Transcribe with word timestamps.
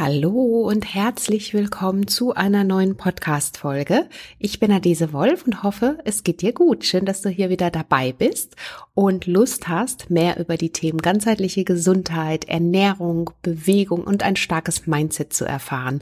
Hallo 0.00 0.68
und 0.68 0.94
herzlich 0.94 1.54
willkommen 1.54 2.06
zu 2.06 2.32
einer 2.32 2.62
neuen 2.62 2.96
Podcast-Folge. 2.96 4.08
Ich 4.38 4.60
bin 4.60 4.70
Adese 4.70 5.12
Wolf 5.12 5.44
und 5.44 5.64
hoffe, 5.64 5.98
es 6.04 6.22
geht 6.22 6.40
dir 6.40 6.52
gut. 6.52 6.84
Schön, 6.84 7.04
dass 7.04 7.20
du 7.20 7.30
hier 7.30 7.50
wieder 7.50 7.72
dabei 7.72 8.12
bist 8.12 8.54
und 8.94 9.26
Lust 9.26 9.66
hast, 9.66 10.08
mehr 10.08 10.38
über 10.38 10.56
die 10.56 10.70
Themen 10.70 10.98
ganzheitliche 10.98 11.64
Gesundheit, 11.64 12.44
Ernährung, 12.44 13.30
Bewegung 13.42 14.04
und 14.04 14.22
ein 14.22 14.36
starkes 14.36 14.86
Mindset 14.86 15.32
zu 15.32 15.46
erfahren. 15.46 16.00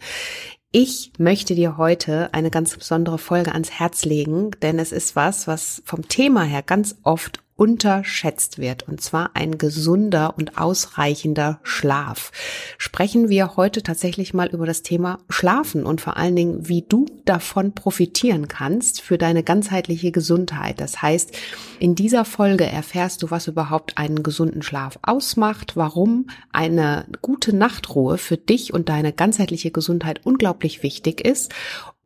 Ich 0.72 1.12
möchte 1.16 1.54
dir 1.54 1.78
heute 1.78 2.34
eine 2.34 2.50
ganz 2.50 2.76
besondere 2.76 3.16
Folge 3.16 3.52
ans 3.52 3.70
Herz 3.70 4.04
legen, 4.04 4.50
denn 4.60 4.78
es 4.78 4.92
ist 4.92 5.16
was, 5.16 5.46
was 5.46 5.80
vom 5.86 6.06
Thema 6.06 6.42
her 6.42 6.62
ganz 6.62 6.96
oft 7.02 7.42
unterschätzt 7.56 8.58
wird, 8.58 8.86
und 8.86 9.00
zwar 9.00 9.30
ein 9.34 9.56
gesunder 9.56 10.34
und 10.36 10.58
ausreichender 10.58 11.58
Schlaf. 11.62 12.30
Sprechen 12.76 13.30
wir 13.30 13.56
heute 13.56 13.82
tatsächlich 13.82 14.34
mal 14.34 14.48
über 14.48 14.66
das 14.66 14.82
Thema 14.82 15.18
Schlafen 15.30 15.86
und 15.86 16.02
vor 16.02 16.18
allen 16.18 16.36
Dingen, 16.36 16.68
wie 16.68 16.82
du 16.82 17.06
davon 17.24 17.74
profitieren 17.74 18.46
kannst 18.46 19.00
für 19.00 19.16
deine 19.16 19.42
ganzheitliche 19.42 20.12
Gesundheit. 20.12 20.80
Das 20.80 21.00
heißt, 21.00 21.34
in 21.80 21.94
dieser 21.94 22.26
Folge 22.26 22.64
erfährst 22.64 23.22
du, 23.22 23.30
was 23.30 23.48
überhaupt 23.48 23.96
einen 23.96 24.22
gesunden 24.22 24.62
Schlaf 24.62 24.98
ausmacht, 25.02 25.76
warum 25.76 26.26
eine 26.52 27.06
gute 27.22 27.56
Nachtruhe 27.56 28.18
für 28.18 28.36
dich 28.36 28.74
und 28.74 28.90
deine 28.90 29.14
ganzheitliche 29.14 29.70
Gesundheit 29.70 30.20
unglaublich 30.24 30.82
wichtig 30.82 31.26
ist 31.26 31.52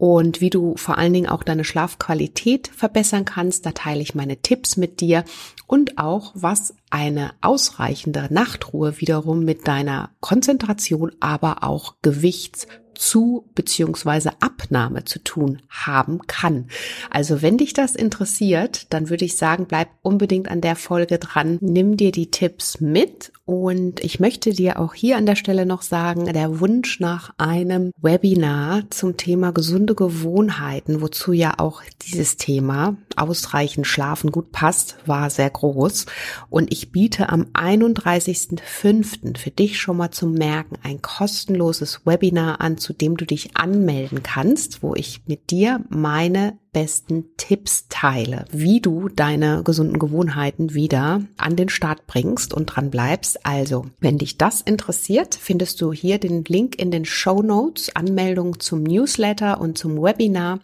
und 0.00 0.40
wie 0.40 0.48
du 0.48 0.76
vor 0.78 0.96
allen 0.96 1.12
Dingen 1.12 1.28
auch 1.28 1.42
deine 1.42 1.62
Schlafqualität 1.62 2.68
verbessern 2.74 3.26
kannst. 3.26 3.66
Da 3.66 3.72
teile 3.72 4.00
ich 4.00 4.14
meine 4.14 4.38
Tipps 4.38 4.78
mit 4.78 5.00
dir 5.00 5.24
und 5.66 5.98
auch, 5.98 6.32
was 6.34 6.74
eine 6.88 7.32
ausreichende 7.42 8.28
Nachtruhe 8.30 8.98
wiederum 8.98 9.44
mit 9.44 9.68
deiner 9.68 10.08
Konzentration, 10.20 11.12
aber 11.20 11.64
auch 11.64 11.96
Gewichts 12.00 12.66
zu 12.94 13.50
beziehungsweise 13.54 14.32
Abnahme 14.40 15.04
zu 15.04 15.22
tun 15.22 15.60
haben 15.68 16.26
kann. 16.26 16.68
Also 17.10 17.42
wenn 17.42 17.58
dich 17.58 17.74
das 17.74 17.94
interessiert, 17.94 18.92
dann 18.94 19.10
würde 19.10 19.26
ich 19.26 19.36
sagen, 19.36 19.66
bleib 19.66 19.88
unbedingt 20.00 20.48
an 20.48 20.62
der 20.62 20.76
Folge 20.76 21.18
dran, 21.18 21.58
nimm 21.60 21.98
dir 21.98 22.12
die 22.12 22.30
Tipps 22.30 22.80
mit 22.80 23.32
und 23.50 23.98
ich 23.98 24.20
möchte 24.20 24.50
dir 24.50 24.78
auch 24.78 24.94
hier 24.94 25.16
an 25.16 25.26
der 25.26 25.34
Stelle 25.34 25.66
noch 25.66 25.82
sagen, 25.82 26.32
der 26.32 26.60
Wunsch 26.60 27.00
nach 27.00 27.34
einem 27.36 27.90
Webinar 28.00 28.88
zum 28.90 29.16
Thema 29.16 29.50
gesunde 29.50 29.96
Gewohnheiten, 29.96 31.00
wozu 31.00 31.32
ja 31.32 31.54
auch 31.58 31.82
dieses 32.06 32.36
Thema 32.36 32.96
ausreichend 33.16 33.88
schlafen 33.88 34.30
gut 34.30 34.52
passt, 34.52 34.98
war 35.04 35.30
sehr 35.30 35.50
groß 35.50 36.06
und 36.48 36.72
ich 36.72 36.92
biete 36.92 37.28
am 37.30 37.46
31.05. 37.52 39.36
für 39.36 39.50
dich 39.50 39.80
schon 39.80 39.96
mal 39.96 40.12
zum 40.12 40.34
Merken 40.34 40.76
ein 40.84 41.02
kostenloses 41.02 42.02
Webinar 42.04 42.60
an 42.60 42.78
zu 42.78 42.92
dem 42.92 43.16
du 43.16 43.26
dich 43.26 43.56
anmelden 43.56 44.22
kannst, 44.22 44.84
wo 44.84 44.94
ich 44.94 45.22
mit 45.26 45.50
dir 45.50 45.80
meine 45.88 46.56
besten 46.72 47.36
Tipps 47.36 47.86
teile, 47.88 48.44
wie 48.50 48.80
du 48.80 49.08
deine 49.08 49.62
gesunden 49.62 49.98
Gewohnheiten 49.98 50.74
wieder 50.74 51.22
an 51.36 51.56
den 51.56 51.68
Start 51.68 52.06
bringst 52.06 52.54
und 52.54 52.66
dran 52.66 52.90
bleibst. 52.90 53.44
Also, 53.44 53.86
wenn 54.00 54.18
dich 54.18 54.38
das 54.38 54.60
interessiert, 54.60 55.34
findest 55.34 55.80
du 55.80 55.92
hier 55.92 56.18
den 56.18 56.44
Link 56.44 56.78
in 56.78 56.90
den 56.90 57.04
Show 57.04 57.42
Notes, 57.42 57.94
Anmeldung 57.94 58.60
zum 58.60 58.82
Newsletter 58.82 59.60
und 59.60 59.78
zum 59.78 60.00
Webinar. 60.00 60.60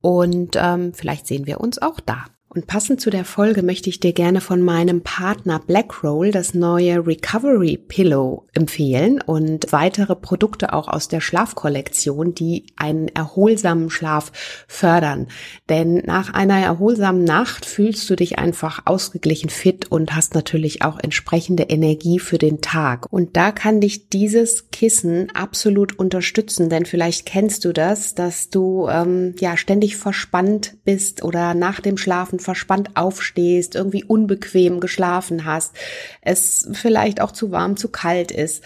Und 0.00 0.56
ähm, 0.56 0.92
vielleicht 0.94 1.26
sehen 1.26 1.46
wir 1.46 1.60
uns 1.60 1.80
auch 1.80 2.00
da. 2.00 2.26
Und 2.54 2.66
passend 2.66 3.00
zu 3.00 3.08
der 3.08 3.24
Folge 3.24 3.62
möchte 3.62 3.88
ich 3.88 3.98
dir 3.98 4.12
gerne 4.12 4.42
von 4.42 4.60
meinem 4.60 5.00
Partner 5.00 5.58
Blackroll 5.58 6.32
das 6.32 6.52
neue 6.52 7.06
Recovery 7.06 7.78
Pillow 7.78 8.46
empfehlen 8.52 9.22
und 9.22 9.72
weitere 9.72 10.14
Produkte 10.14 10.74
auch 10.74 10.88
aus 10.88 11.08
der 11.08 11.22
Schlafkollektion, 11.22 12.34
die 12.34 12.66
einen 12.76 13.08
erholsamen 13.08 13.88
Schlaf 13.88 14.32
fördern. 14.68 15.28
Denn 15.70 16.02
nach 16.04 16.34
einer 16.34 16.58
erholsamen 16.58 17.24
Nacht 17.24 17.64
fühlst 17.64 18.10
du 18.10 18.16
dich 18.16 18.38
einfach 18.38 18.82
ausgeglichen 18.84 19.48
fit 19.48 19.90
und 19.90 20.14
hast 20.14 20.34
natürlich 20.34 20.82
auch 20.82 20.98
entsprechende 20.98 21.62
Energie 21.62 22.18
für 22.18 22.36
den 22.36 22.60
Tag. 22.60 23.06
Und 23.10 23.34
da 23.38 23.52
kann 23.52 23.80
dich 23.80 24.10
dieses 24.10 24.68
Kissen 24.68 25.30
absolut 25.34 25.98
unterstützen, 25.98 26.68
denn 26.68 26.84
vielleicht 26.84 27.24
kennst 27.24 27.64
du 27.64 27.72
das, 27.72 28.14
dass 28.14 28.50
du 28.50 28.88
ähm, 28.90 29.36
ja 29.40 29.56
ständig 29.56 29.96
verspannt 29.96 30.74
bist 30.84 31.24
oder 31.24 31.54
nach 31.54 31.80
dem 31.80 31.96
Schlafen 31.96 32.41
verspannt 32.42 32.96
aufstehst, 32.96 33.74
irgendwie 33.74 34.04
unbequem 34.04 34.80
geschlafen 34.80 35.44
hast, 35.44 35.74
es 36.20 36.68
vielleicht 36.72 37.20
auch 37.20 37.32
zu 37.32 37.50
warm, 37.50 37.76
zu 37.76 37.88
kalt 37.88 38.30
ist. 38.30 38.62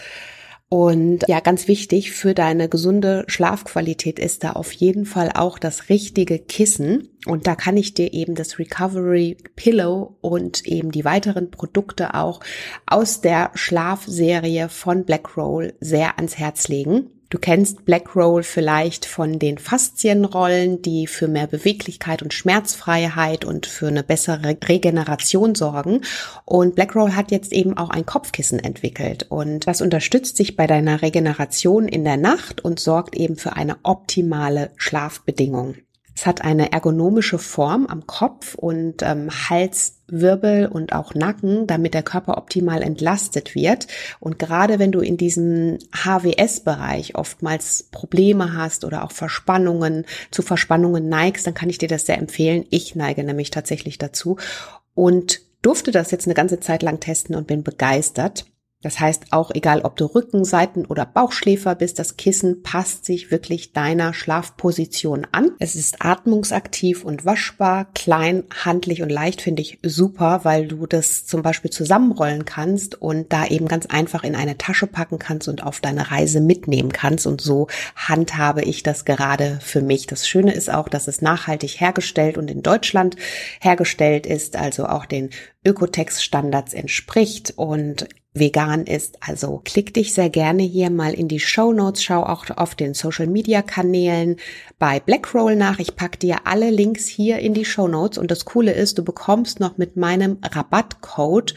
Und 0.69 1.23
ja, 1.27 1.39
ganz 1.39 1.69
wichtig 1.69 2.11
für 2.11 2.33
deine 2.33 2.67
gesunde 2.67 3.23
Schlafqualität 3.27 4.19
ist 4.19 4.43
da 4.43 4.51
auf 4.51 4.73
jeden 4.73 5.05
Fall 5.05 5.31
auch 5.33 5.59
das 5.59 5.87
richtige 5.87 6.39
Kissen. 6.39 7.07
Und 7.25 7.47
da 7.47 7.55
kann 7.55 7.77
ich 7.77 7.93
dir 7.93 8.13
eben 8.13 8.35
das 8.35 8.59
Recovery 8.59 9.37
Pillow 9.55 10.17
und 10.19 10.65
eben 10.65 10.91
die 10.91 11.05
weiteren 11.05 11.51
Produkte 11.51 12.15
auch 12.15 12.41
aus 12.85 13.21
der 13.21 13.51
Schlafserie 13.55 14.67
von 14.67 15.05
Blackroll 15.05 15.73
sehr 15.79 16.17
ans 16.17 16.37
Herz 16.37 16.67
legen. 16.67 17.11
Du 17.29 17.39
kennst 17.39 17.83
Black 17.83 18.15
Roll 18.15 18.41
vielleicht 18.41 19.05
von 19.05 19.37
den 19.37 19.57
Faszienrollen, 19.57 20.81
die 20.81 21.07
für 21.07 21.27
mehr 21.27 21.47
Beweglichkeit 21.47 22.23
und 22.23 22.33
Schmerzfreiheit 22.33 23.43
und 23.43 23.65
für 23.65 23.87
eine 23.87 24.03
bessere 24.03 24.57
Regeneration 24.63 25.53
sorgen. 25.53 26.01
Und 26.45 26.75
Black 26.75 26.95
Roll 26.95 27.11
hat 27.11 27.31
jetzt 27.31 27.51
eben 27.51 27.77
auch 27.77 27.89
ein 27.89 28.05
Kopfkissen 28.05 28.59
entwickelt 28.59 29.25
und 29.27 29.67
das 29.67 29.81
unterstützt 29.81 30.37
sich 30.37 30.55
bei 30.55 30.67
deiner 30.67 31.01
Regeneration 31.01 31.89
in 31.89 32.05
der 32.05 32.17
Nacht 32.17 32.63
und 32.63 32.79
sorgt 32.79 33.15
eben 33.15 33.35
für 33.35 33.57
eine 33.57 33.77
optimale 33.83 34.71
Schlafbedingung. 34.77 35.75
Es 36.17 36.25
hat 36.25 36.41
eine 36.41 36.71
ergonomische 36.71 37.37
Form 37.37 37.85
am 37.85 38.07
Kopf 38.07 38.55
und 38.55 39.03
ähm, 39.03 39.29
Halswirbel 39.29 40.65
und 40.65 40.91
auch 40.91 41.13
Nacken, 41.13 41.67
damit 41.67 41.93
der 41.93 42.01
Körper 42.01 42.39
optimal 42.39 42.81
entlastet 42.81 43.53
wird. 43.53 43.85
Und 44.19 44.39
gerade 44.39 44.79
wenn 44.79 44.91
du 44.91 45.01
in 45.01 45.17
diesem 45.17 45.77
HWS-Bereich 45.93 47.13
oftmals 47.13 47.83
Probleme 47.91 48.55
hast 48.55 48.83
oder 48.83 49.03
auch 49.03 49.11
Verspannungen, 49.11 50.05
zu 50.31 50.41
Verspannungen 50.41 51.07
neigst, 51.07 51.45
dann 51.45 51.53
kann 51.53 51.69
ich 51.69 51.77
dir 51.77 51.87
das 51.87 52.07
sehr 52.07 52.17
empfehlen. 52.17 52.65
Ich 52.71 52.95
neige 52.95 53.23
nämlich 53.23 53.51
tatsächlich 53.51 53.99
dazu 53.99 54.37
und 54.95 55.41
durfte 55.61 55.91
das 55.91 56.09
jetzt 56.09 56.25
eine 56.25 56.33
ganze 56.33 56.59
Zeit 56.59 56.81
lang 56.81 56.99
testen 56.99 57.35
und 57.35 57.45
bin 57.45 57.61
begeistert. 57.61 58.47
Das 58.83 58.99
heißt, 58.99 59.33
auch 59.33 59.49
egal 59.55 59.81
ob 59.81 59.95
du 59.95 60.05
Rücken, 60.05 60.45
Seiten 60.45 60.85
oder 60.85 61.07
Bauchschläfer 61.07 61.73
bist, 61.73 61.97
das 61.97 62.15
Kissen 62.15 62.61
passt 62.61 63.05
sich 63.05 63.31
wirklich 63.31 63.73
deiner 63.73 64.13
Schlafposition 64.13 65.25
an. 65.31 65.51
Es 65.57 65.73
ist 65.73 66.05
atmungsaktiv 66.05 67.03
und 67.03 67.25
waschbar, 67.25 67.85
klein, 67.95 68.43
handlich 68.63 69.01
und 69.01 69.09
leicht 69.09 69.41
finde 69.41 69.63
ich 69.63 69.79
super, 69.81 70.41
weil 70.43 70.67
du 70.67 70.85
das 70.85 71.25
zum 71.25 71.41
Beispiel 71.41 71.71
zusammenrollen 71.71 72.45
kannst 72.45 73.01
und 73.01 73.33
da 73.33 73.47
eben 73.47 73.67
ganz 73.67 73.87
einfach 73.87 74.23
in 74.23 74.35
eine 74.35 74.59
Tasche 74.59 74.85
packen 74.85 75.17
kannst 75.17 75.47
und 75.47 75.63
auf 75.63 75.79
deine 75.79 76.11
Reise 76.11 76.39
mitnehmen 76.39 76.93
kannst. 76.93 77.25
Und 77.25 77.41
so 77.41 77.67
handhabe 77.95 78.61
ich 78.61 78.83
das 78.83 79.05
gerade 79.05 79.57
für 79.59 79.81
mich. 79.81 80.05
Das 80.05 80.27
Schöne 80.27 80.53
ist 80.53 80.71
auch, 80.71 80.87
dass 80.87 81.07
es 81.07 81.23
nachhaltig 81.23 81.81
hergestellt 81.81 82.37
und 82.37 82.51
in 82.51 82.61
Deutschland 82.61 83.15
hergestellt 83.59 84.27
ist, 84.27 84.55
also 84.55 84.85
auch 84.85 85.07
den 85.07 85.31
Ökotex-Standards 85.65 86.73
entspricht 86.73 87.53
und 87.55 88.07
vegan 88.33 88.85
ist. 88.85 89.17
Also 89.21 89.61
klick 89.63 89.93
dich 89.93 90.13
sehr 90.13 90.29
gerne 90.29 90.63
hier 90.63 90.89
mal 90.89 91.13
in 91.13 91.27
die 91.27 91.39
Show 91.39 91.73
Notes, 91.73 92.03
schau 92.03 92.23
auch 92.23 92.45
auf 92.55 92.75
den 92.75 92.93
Social 92.93 93.27
Media 93.27 93.61
Kanälen 93.61 94.37
bei 94.79 94.99
Blackroll 94.99 95.55
nach. 95.55 95.79
Ich 95.79 95.95
pack 95.95 96.19
dir 96.19 96.39
alle 96.45 96.69
Links 96.69 97.07
hier 97.07 97.39
in 97.39 97.53
die 97.53 97.65
Show 97.65 97.87
Notes 97.87 98.17
und 98.17 98.31
das 98.31 98.45
Coole 98.45 98.73
ist, 98.73 98.97
du 98.97 99.03
bekommst 99.03 99.59
noch 99.59 99.77
mit 99.77 99.97
meinem 99.97 100.37
Rabattcode 100.43 101.55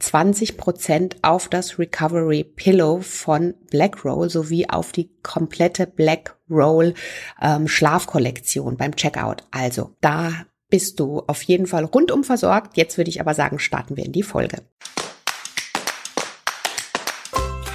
20% 0.00 1.16
auf 1.22 1.48
das 1.48 1.78
Recovery 1.78 2.44
Pillow 2.44 3.00
von 3.02 3.54
Blackroll 3.70 4.30
sowie 4.30 4.68
auf 4.68 4.92
die 4.92 5.10
komplette 5.22 5.86
Blackroll 5.86 6.94
ähm, 7.40 7.68
Schlafkollektion 7.68 8.76
beim 8.76 8.96
Checkout. 8.96 9.44
Also 9.50 9.94
da 10.00 10.32
bist 10.70 11.00
du 11.00 11.22
auf 11.26 11.42
jeden 11.42 11.66
Fall 11.66 11.84
rundum 11.84 12.24
versorgt. 12.24 12.76
Jetzt 12.76 12.96
würde 12.96 13.10
ich 13.10 13.20
aber 13.20 13.34
sagen, 13.34 13.58
starten 13.58 13.96
wir 13.96 14.04
in 14.04 14.12
die 14.12 14.22
Folge. 14.22 14.62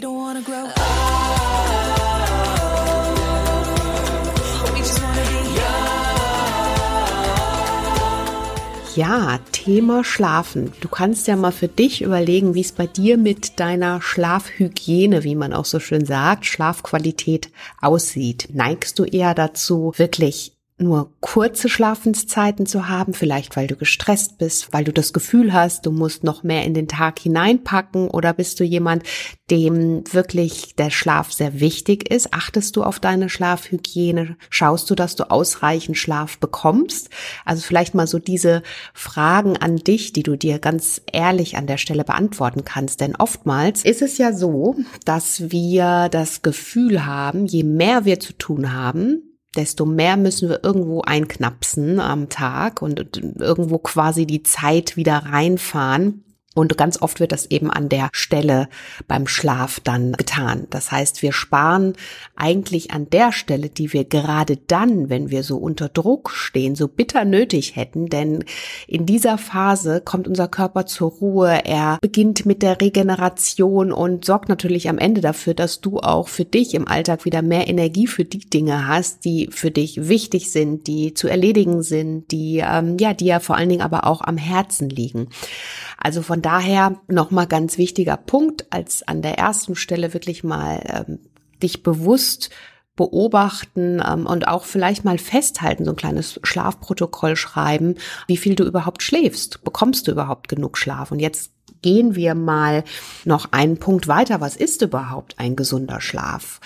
Don't 0.00 0.16
wanna 0.16 0.42
grow 0.42 0.64
young. 0.64 1.38
Ja, 8.98 9.38
Thema 9.52 10.02
Schlafen. 10.02 10.72
Du 10.80 10.88
kannst 10.88 11.28
ja 11.28 11.36
mal 11.36 11.52
für 11.52 11.68
dich 11.68 12.02
überlegen, 12.02 12.54
wie 12.54 12.62
es 12.62 12.72
bei 12.72 12.88
dir 12.88 13.16
mit 13.16 13.60
deiner 13.60 14.02
Schlafhygiene, 14.02 15.22
wie 15.22 15.36
man 15.36 15.52
auch 15.52 15.66
so 15.66 15.78
schön 15.78 16.04
sagt, 16.04 16.46
Schlafqualität 16.46 17.50
aussieht. 17.80 18.48
Neigst 18.52 18.98
du 18.98 19.04
eher 19.04 19.34
dazu, 19.34 19.92
wirklich 19.96 20.57
nur 20.78 21.12
kurze 21.20 21.68
Schlafenszeiten 21.68 22.64
zu 22.64 22.88
haben, 22.88 23.12
vielleicht 23.12 23.56
weil 23.56 23.66
du 23.66 23.76
gestresst 23.76 24.38
bist, 24.38 24.72
weil 24.72 24.84
du 24.84 24.92
das 24.92 25.12
Gefühl 25.12 25.52
hast, 25.52 25.86
du 25.86 25.90
musst 25.90 26.22
noch 26.22 26.42
mehr 26.42 26.64
in 26.64 26.74
den 26.74 26.86
Tag 26.86 27.18
hineinpacken 27.18 28.08
oder 28.08 28.32
bist 28.32 28.60
du 28.60 28.64
jemand, 28.64 29.02
dem 29.50 30.04
wirklich 30.12 30.76
der 30.76 30.90
Schlaf 30.90 31.32
sehr 31.32 31.58
wichtig 31.60 32.10
ist? 32.10 32.32
Achtest 32.32 32.76
du 32.76 32.84
auf 32.84 33.00
deine 33.00 33.28
Schlafhygiene? 33.28 34.36
Schaust 34.50 34.88
du, 34.90 34.94
dass 34.94 35.16
du 35.16 35.30
ausreichend 35.30 35.96
Schlaf 35.96 36.38
bekommst? 36.38 37.10
Also 37.44 37.62
vielleicht 37.62 37.94
mal 37.94 38.06
so 38.06 38.18
diese 38.18 38.62
Fragen 38.94 39.56
an 39.56 39.76
dich, 39.76 40.12
die 40.12 40.22
du 40.22 40.36
dir 40.36 40.58
ganz 40.58 41.02
ehrlich 41.12 41.56
an 41.56 41.66
der 41.66 41.78
Stelle 41.78 42.04
beantworten 42.04 42.64
kannst. 42.64 43.00
Denn 43.00 43.16
oftmals 43.16 43.84
ist 43.84 44.02
es 44.02 44.18
ja 44.18 44.32
so, 44.32 44.76
dass 45.04 45.50
wir 45.50 46.08
das 46.10 46.42
Gefühl 46.42 47.04
haben, 47.04 47.46
je 47.46 47.64
mehr 47.64 48.04
wir 48.04 48.20
zu 48.20 48.32
tun 48.34 48.72
haben, 48.72 49.27
desto 49.58 49.84
mehr 49.84 50.16
müssen 50.16 50.48
wir 50.48 50.62
irgendwo 50.62 51.00
einknapsen 51.02 51.98
am 51.98 52.28
Tag 52.28 52.80
und 52.80 53.20
irgendwo 53.40 53.78
quasi 53.78 54.24
die 54.24 54.44
Zeit 54.44 54.96
wieder 54.96 55.16
reinfahren. 55.26 56.22
Und 56.58 56.76
ganz 56.76 57.00
oft 57.00 57.20
wird 57.20 57.30
das 57.30 57.46
eben 57.52 57.70
an 57.70 57.88
der 57.88 58.08
Stelle 58.10 58.68
beim 59.06 59.28
Schlaf 59.28 59.78
dann 59.78 60.14
getan. 60.14 60.66
Das 60.70 60.90
heißt, 60.90 61.22
wir 61.22 61.32
sparen 61.32 61.92
eigentlich 62.34 62.90
an 62.90 63.08
der 63.10 63.30
Stelle, 63.30 63.68
die 63.68 63.92
wir 63.92 64.04
gerade 64.04 64.56
dann, 64.66 65.08
wenn 65.08 65.30
wir 65.30 65.44
so 65.44 65.56
unter 65.56 65.88
Druck 65.88 66.30
stehen, 66.30 66.74
so 66.74 66.88
bitter 66.88 67.24
nötig 67.24 67.76
hätten. 67.76 68.08
Denn 68.08 68.44
in 68.88 69.06
dieser 69.06 69.38
Phase 69.38 70.00
kommt 70.00 70.26
unser 70.26 70.48
Körper 70.48 70.84
zur 70.84 71.12
Ruhe. 71.12 71.60
Er 71.64 71.98
beginnt 72.00 72.44
mit 72.44 72.62
der 72.62 72.80
Regeneration 72.80 73.92
und 73.92 74.24
sorgt 74.24 74.48
natürlich 74.48 74.88
am 74.88 74.98
Ende 74.98 75.20
dafür, 75.20 75.54
dass 75.54 75.80
du 75.80 76.00
auch 76.00 76.26
für 76.26 76.44
dich 76.44 76.74
im 76.74 76.88
Alltag 76.88 77.24
wieder 77.24 77.40
mehr 77.40 77.68
Energie 77.68 78.08
für 78.08 78.24
die 78.24 78.50
Dinge 78.50 78.88
hast, 78.88 79.24
die 79.24 79.48
für 79.52 79.70
dich 79.70 80.08
wichtig 80.08 80.50
sind, 80.50 80.88
die 80.88 81.14
zu 81.14 81.28
erledigen 81.28 81.84
sind, 81.84 82.32
die, 82.32 82.64
ähm, 82.68 82.96
ja, 82.98 83.14
die 83.14 83.26
ja 83.26 83.38
vor 83.38 83.56
allen 83.56 83.68
Dingen 83.68 83.82
aber 83.82 84.08
auch 84.08 84.22
am 84.22 84.38
Herzen 84.38 84.88
liegen. 84.90 85.28
Also 85.98 86.22
von 86.22 86.42
daher 86.48 86.98
nochmal 87.08 87.46
ganz 87.46 87.76
wichtiger 87.76 88.16
Punkt, 88.16 88.64
als 88.70 89.06
an 89.06 89.20
der 89.20 89.36
ersten 89.36 89.76
Stelle 89.76 90.14
wirklich 90.14 90.44
mal 90.44 90.80
ähm, 90.86 91.18
dich 91.62 91.82
bewusst 91.82 92.48
beobachten 92.96 94.02
ähm, 94.02 94.24
und 94.24 94.48
auch 94.48 94.64
vielleicht 94.64 95.04
mal 95.04 95.18
festhalten, 95.18 95.84
so 95.84 95.90
ein 95.90 95.96
kleines 95.96 96.40
Schlafprotokoll 96.42 97.36
schreiben, 97.36 97.96
wie 98.28 98.38
viel 98.38 98.54
du 98.54 98.64
überhaupt 98.64 99.02
schläfst. 99.02 99.62
Bekommst 99.62 100.08
du 100.08 100.10
überhaupt 100.10 100.48
genug 100.48 100.78
Schlaf? 100.78 101.12
Und 101.12 101.18
jetzt 101.18 101.52
gehen 101.82 102.14
wir 102.14 102.34
mal 102.34 102.82
noch 103.26 103.52
einen 103.52 103.76
Punkt 103.76 104.08
weiter. 104.08 104.40
Was 104.40 104.56
ist 104.56 104.80
überhaupt 104.80 105.38
ein 105.38 105.54
gesunder 105.54 106.00
Schlaf? 106.00 106.60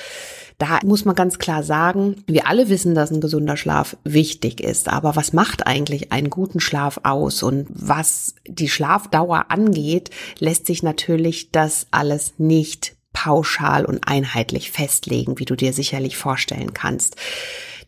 Da 0.59 0.81
muss 0.85 1.05
man 1.05 1.15
ganz 1.15 1.39
klar 1.39 1.63
sagen, 1.63 2.25
wir 2.27 2.47
alle 2.47 2.69
wissen, 2.69 2.95
dass 2.95 3.11
ein 3.11 3.21
gesunder 3.21 3.57
Schlaf 3.57 3.97
wichtig 4.05 4.61
ist. 4.61 4.89
Aber 4.89 5.17
was 5.17 5.33
macht 5.33 5.67
eigentlich 5.67 6.13
einen 6.13 6.31
guten 6.31 6.61
Schlaf 6.61 7.01
aus? 7.03 7.43
Und 7.43 7.67
was 7.69 8.35
die 8.47 8.69
Schlafdauer 8.69 9.47
angeht, 9.49 10.11
lässt 10.39 10.67
sich 10.67 10.83
natürlich 10.83 11.51
das 11.51 11.87
alles 11.91 12.35
nicht 12.39 12.97
pauschal 13.13 13.85
und 13.85 14.09
einheitlich 14.09 14.71
festlegen, 14.71 15.39
wie 15.39 15.45
du 15.45 15.55
dir 15.55 15.73
sicherlich 15.73 16.17
vorstellen 16.17 16.73
kannst. 16.73 17.17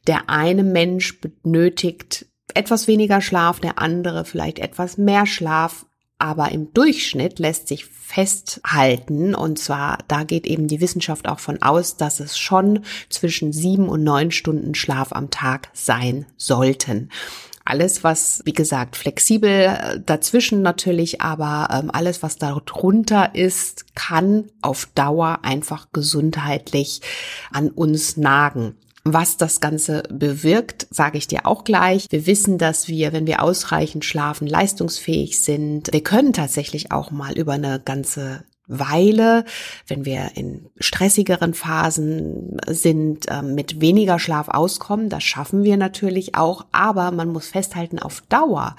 Der 0.06 0.28
eine 0.28 0.62
Mensch 0.62 1.20
benötigt 1.20 2.26
etwas 2.52 2.86
weniger 2.88 3.20
Schlaf, 3.20 3.60
der 3.60 3.78
andere 3.78 4.24
vielleicht 4.24 4.58
etwas 4.58 4.98
mehr 4.98 5.26
Schlaf 5.26 5.86
aber 6.24 6.52
im 6.52 6.72
Durchschnitt 6.72 7.38
lässt 7.38 7.68
sich 7.68 7.84
festhalten, 7.84 9.34
und 9.34 9.58
zwar 9.58 9.98
da 10.08 10.24
geht 10.24 10.46
eben 10.46 10.68
die 10.68 10.80
Wissenschaft 10.80 11.28
auch 11.28 11.38
von 11.38 11.60
aus, 11.60 11.98
dass 11.98 12.18
es 12.18 12.38
schon 12.38 12.80
zwischen 13.10 13.52
sieben 13.52 13.90
und 13.90 14.04
neun 14.04 14.30
Stunden 14.30 14.74
Schlaf 14.74 15.12
am 15.12 15.28
Tag 15.28 15.68
sein 15.74 16.24
sollten. 16.38 17.10
Alles, 17.66 18.04
was, 18.04 18.40
wie 18.46 18.54
gesagt, 18.54 18.96
flexibel 18.96 19.50
äh, 19.50 20.00
dazwischen 20.00 20.62
natürlich, 20.62 21.20
aber 21.20 21.68
ähm, 21.70 21.90
alles, 21.92 22.22
was 22.22 22.38
darunter 22.38 23.34
ist, 23.34 23.94
kann 23.94 24.44
auf 24.62 24.88
Dauer 24.94 25.40
einfach 25.42 25.88
gesundheitlich 25.92 27.02
an 27.52 27.68
uns 27.68 28.16
nagen. 28.16 28.76
Was 29.06 29.36
das 29.36 29.60
Ganze 29.60 30.02
bewirkt, 30.10 30.86
sage 30.90 31.18
ich 31.18 31.28
dir 31.28 31.46
auch 31.46 31.64
gleich. 31.64 32.06
Wir 32.08 32.26
wissen, 32.26 32.56
dass 32.56 32.88
wir, 32.88 33.12
wenn 33.12 33.26
wir 33.26 33.42
ausreichend 33.42 34.04
schlafen, 34.04 34.46
leistungsfähig 34.46 35.42
sind. 35.42 35.92
Wir 35.92 36.02
können 36.02 36.32
tatsächlich 36.32 36.90
auch 36.90 37.10
mal 37.10 37.36
über 37.36 37.52
eine 37.52 37.80
ganze 37.80 38.44
Weile, 38.66 39.44
wenn 39.86 40.06
wir 40.06 40.30
in 40.36 40.70
stressigeren 40.78 41.52
Phasen 41.52 42.56
sind, 42.66 43.28
äh, 43.28 43.42
mit 43.42 43.82
weniger 43.82 44.18
Schlaf 44.18 44.48
auskommen. 44.48 45.10
Das 45.10 45.22
schaffen 45.22 45.64
wir 45.64 45.76
natürlich 45.76 46.34
auch, 46.34 46.64
aber 46.72 47.10
man 47.10 47.28
muss 47.28 47.48
festhalten, 47.48 47.98
auf 47.98 48.22
Dauer 48.22 48.74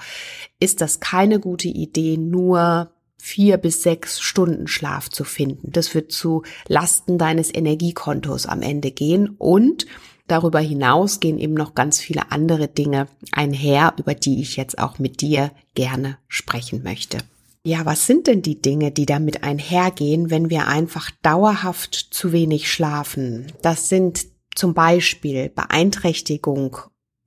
ist 0.58 0.80
das 0.80 0.98
keine 0.98 1.38
gute 1.38 1.68
Idee, 1.68 2.16
nur 2.16 2.90
vier 3.16 3.58
bis 3.58 3.82
sechs 3.84 4.20
Stunden 4.20 4.66
Schlaf 4.66 5.08
zu 5.08 5.22
finden. 5.22 5.70
Das 5.70 5.94
wird 5.94 6.10
zu 6.10 6.42
Lasten 6.66 7.16
deines 7.16 7.54
Energiekontos 7.54 8.46
am 8.46 8.62
Ende 8.62 8.90
gehen 8.90 9.36
und 9.38 9.86
Darüber 10.26 10.58
hinaus 10.58 11.20
gehen 11.20 11.38
eben 11.38 11.54
noch 11.54 11.74
ganz 11.74 12.00
viele 12.00 12.32
andere 12.32 12.68
Dinge 12.68 13.06
einher, 13.32 13.94
über 13.96 14.14
die 14.14 14.40
ich 14.40 14.56
jetzt 14.56 14.78
auch 14.78 14.98
mit 14.98 15.20
dir 15.20 15.52
gerne 15.74 16.18
sprechen 16.28 16.82
möchte. 16.82 17.18
Ja, 17.62 17.84
was 17.84 18.06
sind 18.06 18.26
denn 18.28 18.42
die 18.42 18.60
Dinge, 18.60 18.92
die 18.92 19.06
damit 19.06 19.42
einhergehen, 19.42 20.30
wenn 20.30 20.50
wir 20.50 20.68
einfach 20.68 21.10
dauerhaft 21.22 21.94
zu 21.94 22.32
wenig 22.32 22.70
schlafen? 22.70 23.52
Das 23.62 23.88
sind 23.88 24.26
zum 24.54 24.72
Beispiel 24.72 25.48
Beeinträchtigung 25.48 26.76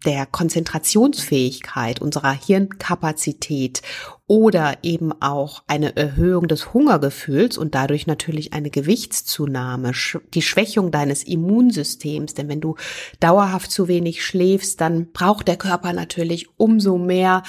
der 0.06 0.26
Konzentrationsfähigkeit 0.26 2.02
unserer 2.02 2.32
Hirnkapazität 2.32 3.82
oder 4.28 4.78
eben 4.84 5.12
auch 5.22 5.64
eine 5.68 5.96
Erhöhung 5.98 6.48
des 6.48 6.74
Hungergefühls 6.74 7.58
und 7.58 7.76
dadurch 7.76 8.08
natürlich 8.08 8.54
eine 8.54 8.70
Gewichtszunahme, 8.70 9.92
die 10.34 10.42
Schwächung 10.42 10.92
deines 10.92 11.24
Immunsystems. 11.24 12.34
Denn 12.34 12.48
wenn 12.48 12.62
du 12.62 12.76
dauerhaft 13.20 13.72
zu 13.72 13.88
wenig 13.88 14.24
schläfst, 14.24 14.80
dann 14.80 15.12
braucht 15.12 15.48
der 15.48 15.58
Körper 15.58 15.92
natürlich 15.94 16.48
umso 16.58 16.98
mehr 16.98 17.44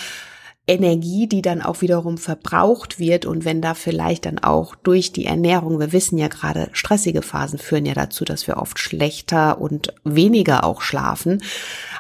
Energie, 0.71 1.27
die 1.27 1.43
dann 1.43 1.62
auch 1.62 1.81
wiederum 1.81 2.17
verbraucht 2.17 3.00
wird 3.00 3.27
und 3.27 3.45
wenn 3.45 3.61
da 3.61 3.75
vielleicht 3.75 4.25
dann 4.25 4.39
auch 4.39 4.77
durch 4.77 5.11
die 5.11 5.27
Ernährung, 5.27 5.81
wir 5.81 5.93
wissen 5.93 6.17
ja 6.17 6.29
gerade, 6.29 6.69
stressige 6.73 7.23
Phasen 7.23 7.59
führen 7.59 7.87
ja 7.87 7.95
dazu, 7.95 8.25
dass 8.25 8.47
wir 8.47 8.57
oft 8.57 8.79
schlechter 8.79 9.61
und 9.61 9.93
weniger 10.05 10.62
auch 10.62 10.81
schlafen. 10.81 11.43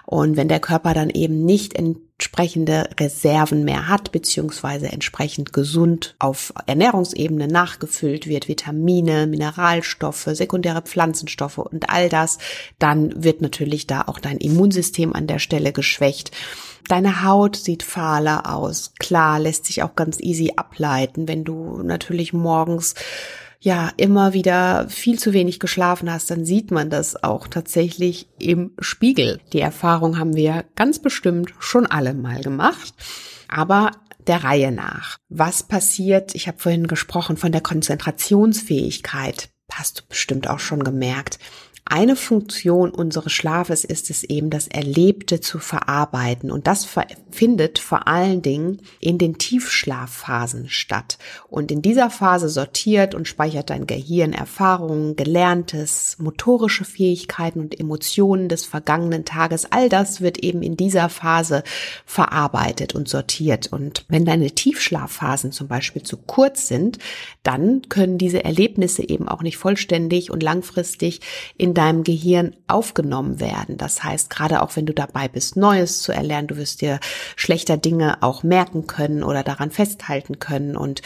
Und 0.06 0.36
wenn 0.36 0.46
der 0.46 0.60
Körper 0.60 0.94
dann 0.94 1.10
eben 1.10 1.44
nicht 1.44 1.74
entsprechende 1.74 2.88
Reserven 2.98 3.64
mehr 3.64 3.88
hat, 3.88 4.12
beziehungsweise 4.12 4.86
entsprechend 4.86 5.52
gesund 5.52 6.14
auf 6.20 6.52
Ernährungsebene 6.66 7.48
nachgefüllt 7.48 8.28
wird, 8.28 8.46
Vitamine, 8.46 9.26
Mineralstoffe, 9.26 10.28
sekundäre 10.32 10.82
Pflanzenstoffe 10.82 11.58
und 11.58 11.90
all 11.90 12.08
das, 12.08 12.38
dann 12.78 13.24
wird 13.24 13.40
natürlich 13.40 13.88
da 13.88 14.02
auch 14.06 14.20
dein 14.20 14.36
Immunsystem 14.36 15.12
an 15.12 15.26
der 15.26 15.40
Stelle 15.40 15.72
geschwächt. 15.72 16.30
Deine 16.88 17.24
Haut 17.24 17.56
sieht 17.56 17.82
fahler 17.82 18.54
aus. 18.54 18.92
Klar, 18.98 19.38
lässt 19.38 19.66
sich 19.66 19.82
auch 19.82 19.94
ganz 19.94 20.20
easy 20.20 20.52
ableiten, 20.56 21.28
wenn 21.28 21.44
du 21.44 21.82
natürlich 21.82 22.32
morgens 22.32 22.94
ja 23.60 23.92
immer 23.98 24.32
wieder 24.32 24.88
viel 24.88 25.18
zu 25.18 25.32
wenig 25.32 25.60
geschlafen 25.60 26.10
hast, 26.10 26.30
dann 26.30 26.44
sieht 26.44 26.70
man 26.70 26.88
das 26.88 27.22
auch 27.22 27.46
tatsächlich 27.46 28.26
im 28.38 28.72
Spiegel. 28.80 29.40
Die 29.52 29.60
Erfahrung 29.60 30.18
haben 30.18 30.34
wir 30.34 30.64
ganz 30.76 30.98
bestimmt 30.98 31.52
schon 31.58 31.86
alle 31.86 32.14
mal 32.14 32.40
gemacht. 32.40 32.94
Aber 33.48 33.90
der 34.26 34.44
Reihe 34.44 34.72
nach. 34.72 35.18
Was 35.28 35.62
passiert? 35.62 36.34
Ich 36.34 36.46
habe 36.46 36.58
vorhin 36.58 36.86
gesprochen 36.86 37.36
von 37.36 37.52
der 37.52 37.60
Konzentrationsfähigkeit. 37.60 39.50
Hast 39.72 40.00
du 40.00 40.02
bestimmt 40.08 40.48
auch 40.48 40.58
schon 40.58 40.84
gemerkt 40.84 41.38
Eine 41.92 42.14
Funktion 42.14 42.92
unseres 42.92 43.32
Schlafes 43.32 43.82
ist 43.82 44.10
es 44.10 44.22
eben, 44.22 44.48
das 44.48 44.68
Erlebte 44.68 45.40
zu 45.40 45.58
verarbeiten. 45.58 46.52
Und 46.52 46.68
das 46.68 46.86
findet 47.32 47.80
vor 47.80 48.06
allen 48.06 48.42
Dingen 48.42 48.80
in 49.00 49.18
den 49.18 49.38
Tiefschlafphasen 49.38 50.68
statt. 50.68 51.18
Und 51.48 51.72
in 51.72 51.82
dieser 51.82 52.08
Phase 52.08 52.48
sortiert 52.48 53.16
und 53.16 53.26
speichert 53.26 53.70
dein 53.70 53.88
Gehirn 53.88 54.32
Erfahrungen, 54.32 55.16
Gelerntes, 55.16 56.14
motorische 56.20 56.84
Fähigkeiten 56.84 57.58
und 57.58 57.80
Emotionen 57.80 58.48
des 58.48 58.64
vergangenen 58.64 59.24
Tages. 59.24 59.72
All 59.72 59.88
das 59.88 60.20
wird 60.20 60.38
eben 60.38 60.62
in 60.62 60.76
dieser 60.76 61.08
Phase 61.08 61.64
verarbeitet 62.06 62.94
und 62.94 63.08
sortiert. 63.08 63.72
Und 63.72 64.04
wenn 64.06 64.24
deine 64.24 64.52
Tiefschlafphasen 64.52 65.50
zum 65.50 65.66
Beispiel 65.66 66.04
zu 66.04 66.18
kurz 66.18 66.68
sind, 66.68 66.98
dann 67.42 67.82
können 67.88 68.16
diese 68.16 68.44
Erlebnisse 68.44 69.08
eben 69.08 69.26
auch 69.26 69.42
nicht 69.42 69.56
vollständig 69.56 70.30
und 70.30 70.40
langfristig 70.40 71.20
in 71.58 71.74
deinem 71.80 72.04
Gehirn 72.04 72.54
aufgenommen 72.66 73.40
werden. 73.40 73.78
Das 73.78 74.04
heißt, 74.04 74.28
gerade 74.28 74.60
auch 74.60 74.76
wenn 74.76 74.84
du 74.84 74.92
dabei 74.92 75.28
bist, 75.28 75.56
Neues 75.56 76.02
zu 76.02 76.12
erlernen, 76.12 76.48
du 76.48 76.58
wirst 76.58 76.82
dir 76.82 77.00
schlechter 77.36 77.78
Dinge 77.78 78.22
auch 78.22 78.42
merken 78.42 78.86
können 78.86 79.22
oder 79.22 79.42
daran 79.42 79.70
festhalten 79.70 80.38
können. 80.38 80.76
Und 80.76 81.00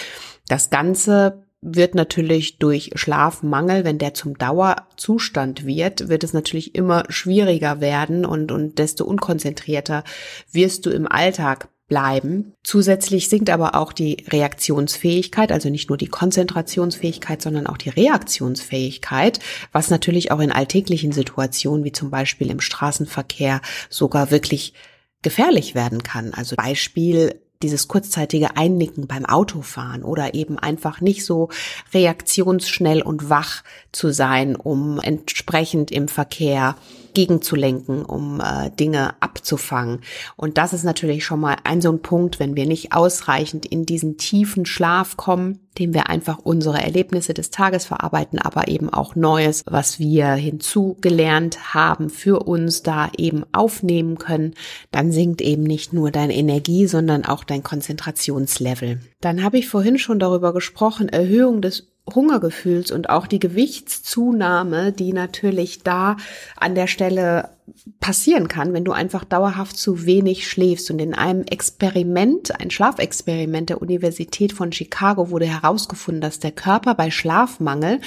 das 0.48 0.70
Ganze 0.70 1.44
wird 1.60 1.94
natürlich 1.94 2.58
durch 2.58 2.90
Schlafmangel, 2.96 3.84
wenn 3.84 3.98
der 3.98 4.14
zum 4.14 4.36
Dauerzustand 4.36 5.64
wird, 5.64 6.08
wird 6.08 6.24
es 6.24 6.32
natürlich 6.32 6.74
immer 6.74 7.04
schwieriger 7.08 7.80
werden 7.80 8.26
und, 8.26 8.50
und 8.50 8.80
desto 8.80 9.04
unkonzentrierter 9.04 10.02
wirst 10.50 10.86
du 10.86 10.90
im 10.90 11.06
Alltag 11.06 11.68
bleiben. 11.94 12.54
Zusätzlich 12.64 13.28
sinkt 13.28 13.50
aber 13.50 13.76
auch 13.76 13.92
die 13.92 14.24
Reaktionsfähigkeit, 14.28 15.52
also 15.52 15.70
nicht 15.70 15.90
nur 15.90 15.96
die 15.96 16.08
Konzentrationsfähigkeit, 16.08 17.40
sondern 17.40 17.68
auch 17.68 17.76
die 17.76 17.90
Reaktionsfähigkeit, 17.90 19.38
was 19.70 19.90
natürlich 19.90 20.32
auch 20.32 20.40
in 20.40 20.50
alltäglichen 20.50 21.12
Situationen 21.12 21.84
wie 21.84 21.92
zum 21.92 22.10
Beispiel 22.10 22.50
im 22.50 22.60
Straßenverkehr 22.60 23.60
sogar 23.90 24.32
wirklich 24.32 24.74
gefährlich 25.22 25.76
werden 25.76 26.02
kann. 26.02 26.34
Also 26.34 26.56
Beispiel 26.56 27.40
dieses 27.62 27.86
kurzzeitige 27.86 28.56
Einnicken 28.56 29.06
beim 29.06 29.24
Autofahren 29.24 30.02
oder 30.02 30.34
eben 30.34 30.58
einfach 30.58 31.00
nicht 31.00 31.24
so 31.24 31.48
reaktionsschnell 31.92 33.02
und 33.02 33.30
wach 33.30 33.62
zu 33.92 34.10
sein, 34.10 34.56
um 34.56 34.98
entsprechend 34.98 35.92
im 35.92 36.08
Verkehr 36.08 36.74
gegenzulenken, 37.14 38.04
um 38.04 38.40
äh, 38.40 38.70
Dinge 38.70 39.14
abzufangen. 39.20 40.00
Und 40.36 40.58
das 40.58 40.72
ist 40.72 40.84
natürlich 40.84 41.24
schon 41.24 41.40
mal 41.40 41.56
ein 41.64 41.80
so 41.80 41.90
ein 41.90 42.02
Punkt, 42.02 42.40
wenn 42.40 42.56
wir 42.56 42.66
nicht 42.66 42.92
ausreichend 42.92 43.66
in 43.66 43.86
diesen 43.86 44.16
tiefen 44.16 44.66
Schlaf 44.66 45.16
kommen, 45.16 45.60
dem 45.78 45.92
wir 45.92 46.08
einfach 46.08 46.38
unsere 46.38 46.80
Erlebnisse 46.80 47.34
des 47.34 47.50
Tages 47.50 47.84
verarbeiten, 47.84 48.38
aber 48.38 48.68
eben 48.68 48.90
auch 48.90 49.16
Neues, 49.16 49.64
was 49.66 49.98
wir 49.98 50.32
hinzugelernt 50.34 51.74
haben, 51.74 52.10
für 52.10 52.40
uns 52.40 52.82
da 52.82 53.10
eben 53.16 53.44
aufnehmen 53.52 54.18
können, 54.18 54.54
dann 54.90 55.10
sinkt 55.10 55.40
eben 55.40 55.64
nicht 55.64 55.92
nur 55.92 56.10
deine 56.10 56.34
Energie, 56.34 56.86
sondern 56.86 57.24
auch 57.24 57.44
dein 57.44 57.62
Konzentrationslevel. 57.62 59.00
Dann 59.20 59.42
habe 59.42 59.58
ich 59.58 59.68
vorhin 59.68 59.98
schon 59.98 60.18
darüber 60.18 60.52
gesprochen, 60.52 61.08
Erhöhung 61.08 61.60
des 61.60 61.93
Hungergefühls 62.12 62.90
und 62.90 63.08
auch 63.08 63.26
die 63.26 63.38
Gewichtszunahme, 63.38 64.92
die 64.92 65.12
natürlich 65.12 65.82
da 65.82 66.16
an 66.56 66.74
der 66.74 66.86
Stelle 66.86 67.50
passieren 67.98 68.48
kann, 68.48 68.74
wenn 68.74 68.84
du 68.84 68.92
einfach 68.92 69.24
dauerhaft 69.24 69.76
zu 69.78 70.04
wenig 70.04 70.46
schläfst. 70.46 70.90
Und 70.90 70.98
in 70.98 71.14
einem 71.14 71.44
Experiment, 71.44 72.60
ein 72.60 72.70
Schlafexperiment 72.70 73.70
der 73.70 73.80
Universität 73.80 74.52
von 74.52 74.70
Chicago 74.70 75.30
wurde 75.30 75.46
herausgefunden, 75.46 76.20
dass 76.20 76.38
der 76.38 76.52
Körper 76.52 76.94
bei 76.94 77.10
Schlafmangel 77.10 78.00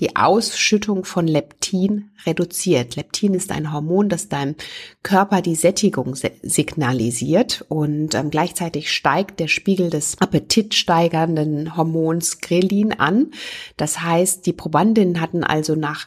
die 0.00 0.16
Ausschüttung 0.16 1.04
von 1.04 1.26
Leptin 1.26 2.10
reduziert. 2.24 2.96
Leptin 2.96 3.34
ist 3.34 3.50
ein 3.50 3.72
Hormon, 3.72 4.08
das 4.08 4.28
deinem 4.28 4.54
Körper 5.02 5.42
die 5.42 5.56
Sättigung 5.56 6.14
signalisiert 6.42 7.64
und 7.68 8.14
ähm, 8.14 8.30
gleichzeitig 8.30 8.92
steigt 8.92 9.40
der 9.40 9.48
Spiegel 9.48 9.90
des 9.90 10.20
appetitsteigernden 10.20 11.76
Hormons 11.76 12.40
Grelin 12.40 12.92
an. 12.92 13.32
Das 13.76 14.00
heißt, 14.00 14.46
die 14.46 14.52
Probandinnen 14.52 15.20
hatten 15.20 15.42
also 15.42 15.74
nach 15.74 16.06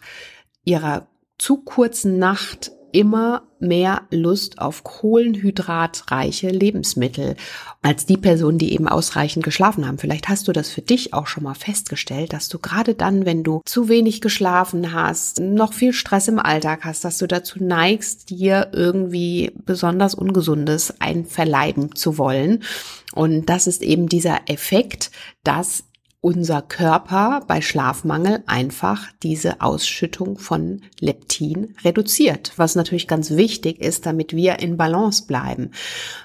ihrer 0.63 1.07
zu 1.38 1.57
kurzen 1.57 2.19
Nacht 2.19 2.71
immer 2.93 3.43
mehr 3.60 4.01
Lust 4.10 4.60
auf 4.60 4.83
kohlenhydratreiche 4.83 6.50
Lebensmittel 6.50 7.36
als 7.81 8.05
die 8.05 8.17
Personen, 8.17 8.57
die 8.57 8.74
eben 8.74 8.88
ausreichend 8.88 9.43
geschlafen 9.43 9.88
haben. 9.88 9.98
Vielleicht 9.98 10.29
hast 10.29 10.48
du 10.48 10.51
das 10.51 10.69
für 10.69 10.81
dich 10.81 11.13
auch 11.13 11.27
schon 11.27 11.43
mal 11.43 11.53
festgestellt, 11.53 12.33
dass 12.33 12.50
du 12.50 12.60
gerade 12.60 12.95
dann, 12.95 13.25
wenn 13.25 13.43
du 13.43 13.62
zu 13.65 13.88
wenig 13.88 14.21
geschlafen 14.21 14.93
hast, 14.93 15.39
noch 15.39 15.74
viel 15.74 15.93
Stress 15.93 16.27
im 16.27 16.39
Alltag 16.39 16.86
hast, 16.86 17.05
dass 17.05 17.17
du 17.17 17.27
dazu 17.27 17.63
neigst, 17.63 18.29
dir 18.29 18.69
irgendwie 18.74 19.51
besonders 19.65 20.15
Ungesundes 20.15 20.95
einverleiben 21.00 21.95
zu 21.95 22.17
wollen. 22.17 22.63
Und 23.13 23.50
das 23.50 23.67
ist 23.67 23.81
eben 23.83 24.07
dieser 24.07 24.41
Effekt, 24.48 25.12
dass 25.43 25.83
unser 26.21 26.61
Körper 26.61 27.41
bei 27.47 27.61
Schlafmangel 27.61 28.43
einfach 28.45 29.07
diese 29.23 29.59
Ausschüttung 29.59 30.37
von 30.37 30.81
Leptin 30.99 31.75
reduziert, 31.83 32.53
was 32.57 32.75
natürlich 32.75 33.07
ganz 33.07 33.31
wichtig 33.31 33.81
ist, 33.81 34.05
damit 34.05 34.35
wir 34.35 34.59
in 34.59 34.77
Balance 34.77 35.25
bleiben. 35.25 35.71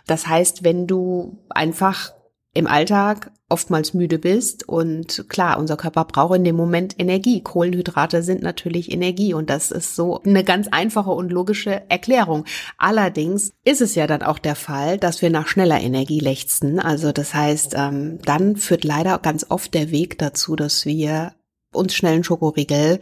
Das 0.07 0.27
heißt, 0.27 0.65
wenn 0.65 0.87
du 0.87 1.39
einfach 1.49 2.13
im 2.57 2.67
Alltag 2.67 3.31
oftmals 3.49 3.95
müde 3.95 4.19
bist 4.19 4.69
und 4.69 5.27
klar, 5.29 5.59
unser 5.59 5.77
Körper 5.77 6.05
braucht 6.05 6.37
in 6.37 6.45
dem 6.45 6.57
Moment 6.57 6.99
Energie. 6.99 7.43
Kohlenhydrate 7.43 8.23
sind 8.23 8.43
natürlich 8.43 8.91
Energie 8.91 9.35
und 9.35 9.51
das 9.51 9.71
ist 9.71 9.95
so 9.95 10.21
eine 10.23 10.43
ganz 10.43 10.67
einfache 10.69 11.11
und 11.11 11.31
logische 11.31 11.83
Erklärung. 11.89 12.45
Allerdings 12.77 13.53
ist 13.65 13.81
es 13.81 13.95
ja 13.95 14.07
dann 14.07 14.23
auch 14.23 14.39
der 14.39 14.57
Fall, 14.57 14.99
dass 14.99 15.23
wir 15.23 15.31
nach 15.31 15.47
schneller 15.47 15.81
Energie 15.81 16.19
lechzen. 16.19 16.81
Also 16.81 17.13
das 17.13 17.35
heißt, 17.35 17.75
ähm, 17.77 18.19
dann 18.25 18.57
führt 18.57 18.85
leider 18.85 19.19
ganz 19.19 19.47
oft 19.49 19.75
der 19.75 19.91
Weg 19.91 20.19
dazu, 20.19 20.57
dass 20.57 20.85
wir 20.85 21.33
uns 21.77 21.95
schnell 21.95 22.15
einen 22.15 22.25
Schokoriegel 22.25 23.01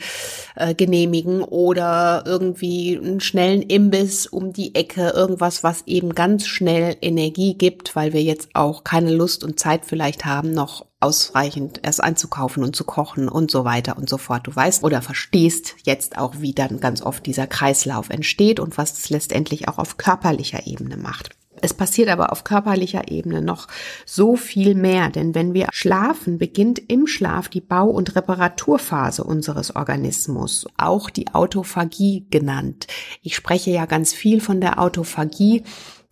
äh, 0.56 0.74
genehmigen 0.74 1.42
oder 1.42 2.24
irgendwie 2.26 2.98
einen 2.98 3.20
schnellen 3.20 3.62
Imbiss 3.62 4.26
um 4.26 4.52
die 4.52 4.74
Ecke, 4.74 5.10
irgendwas, 5.10 5.62
was 5.62 5.84
eben 5.86 6.14
ganz 6.14 6.46
schnell 6.46 6.96
Energie 7.00 7.54
gibt, 7.54 7.96
weil 7.96 8.12
wir 8.12 8.22
jetzt 8.22 8.50
auch 8.54 8.84
keine 8.84 9.12
Lust 9.12 9.44
und 9.44 9.58
Zeit 9.58 9.84
vielleicht 9.84 10.24
haben, 10.24 10.52
noch 10.52 10.86
ausreichend 11.04 11.80
erst 11.82 12.02
einzukaufen 12.02 12.64
und 12.64 12.74
zu 12.74 12.84
kochen 12.84 13.28
und 13.28 13.50
so 13.50 13.64
weiter 13.64 13.98
und 13.98 14.08
so 14.08 14.16
fort. 14.16 14.46
Du 14.46 14.56
weißt 14.56 14.82
oder 14.84 15.02
verstehst 15.02 15.74
jetzt 15.84 16.16
auch, 16.16 16.36
wie 16.38 16.54
dann 16.54 16.80
ganz 16.80 17.02
oft 17.02 17.26
dieser 17.26 17.46
Kreislauf 17.46 18.08
entsteht 18.08 18.58
und 18.58 18.78
was 18.78 18.98
es 18.98 19.10
letztendlich 19.10 19.68
auch 19.68 19.78
auf 19.78 19.98
körperlicher 19.98 20.66
Ebene 20.66 20.96
macht. 20.96 21.36
Es 21.60 21.72
passiert 21.72 22.08
aber 22.08 22.32
auf 22.32 22.44
körperlicher 22.44 23.10
Ebene 23.10 23.40
noch 23.40 23.68
so 24.04 24.36
viel 24.36 24.74
mehr, 24.74 25.08
denn 25.10 25.34
wenn 25.34 25.54
wir 25.54 25.68
schlafen, 25.72 26.38
beginnt 26.38 26.78
im 26.88 27.06
Schlaf 27.06 27.48
die 27.48 27.60
Bau- 27.60 27.90
und 27.90 28.16
Reparaturphase 28.16 29.24
unseres 29.24 29.74
Organismus, 29.74 30.66
auch 30.76 31.10
die 31.10 31.32
Autophagie 31.32 32.26
genannt. 32.30 32.86
Ich 33.22 33.36
spreche 33.36 33.70
ja 33.70 33.86
ganz 33.86 34.12
viel 34.12 34.40
von 34.40 34.60
der 34.60 34.80
Autophagie, 34.80 35.62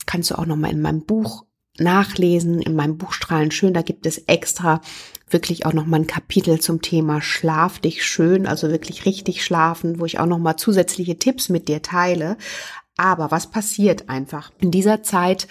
kannst 0.06 0.30
du 0.30 0.38
auch 0.38 0.46
noch 0.46 0.56
mal 0.56 0.70
in 0.70 0.80
meinem 0.80 1.04
Buch 1.04 1.44
nachlesen, 1.78 2.61
in 2.61 2.76
meinem 2.76 2.99
Buch 2.99 3.12
Strahlen 3.12 3.50
schön, 3.50 3.75
da 3.75 3.82
gibt 3.82 4.06
es 4.06 4.18
extra 4.18 4.80
wirklich 5.30 5.64
auch 5.64 5.72
noch 5.72 5.87
mal 5.87 6.00
ein 6.00 6.06
Kapitel 6.06 6.61
zum 6.61 6.82
Thema 6.82 7.22
Schlaf 7.22 7.78
dich 7.78 8.04
schön, 8.04 8.46
also 8.46 8.68
wirklich 8.68 9.06
richtig 9.06 9.44
schlafen, 9.44 9.99
wo 9.99 10.04
ich 10.04 10.18
auch 10.18 10.26
noch 10.26 10.38
mal 10.38 10.56
zusätzliche 10.56 11.18
Tipps 11.18 11.49
mit 11.49 11.68
dir 11.68 11.80
teile. 11.80 12.37
Aber 13.02 13.32
was 13.32 13.49
passiert 13.49 14.09
einfach? 14.09 14.52
In 14.61 14.71
dieser 14.71 15.02
Zeit, 15.02 15.49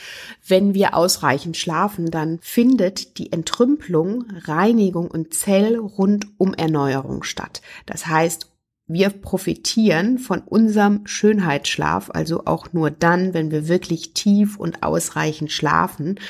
wenn 0.48 0.74
wir 0.74 0.96
ausreichend 0.96 1.58
schlafen, 1.58 2.10
dann 2.10 2.40
findet 2.42 3.18
die 3.18 3.34
Entrümpelung, 3.34 4.24
Reinigung 4.46 5.12
und 5.12 5.34
Zellrundumerneuerung 5.34 7.24
statt. 7.24 7.62
Das 7.86 8.08
heißt, 8.08 8.50
wir 8.88 9.10
profitieren 9.10 10.18
von 10.18 10.40
unserem 10.40 11.06
Schönheitsschlaf, 11.06 12.10
also 12.14 12.46
auch 12.46 12.72
nur 12.72 12.90
dann, 12.90 13.34
wenn 13.34 13.52
wir 13.52 13.68
wirklich 13.68 14.14
tief 14.14 14.56
und 14.56 14.82
ausreichend 14.82 15.52
schlafen. 15.52 16.22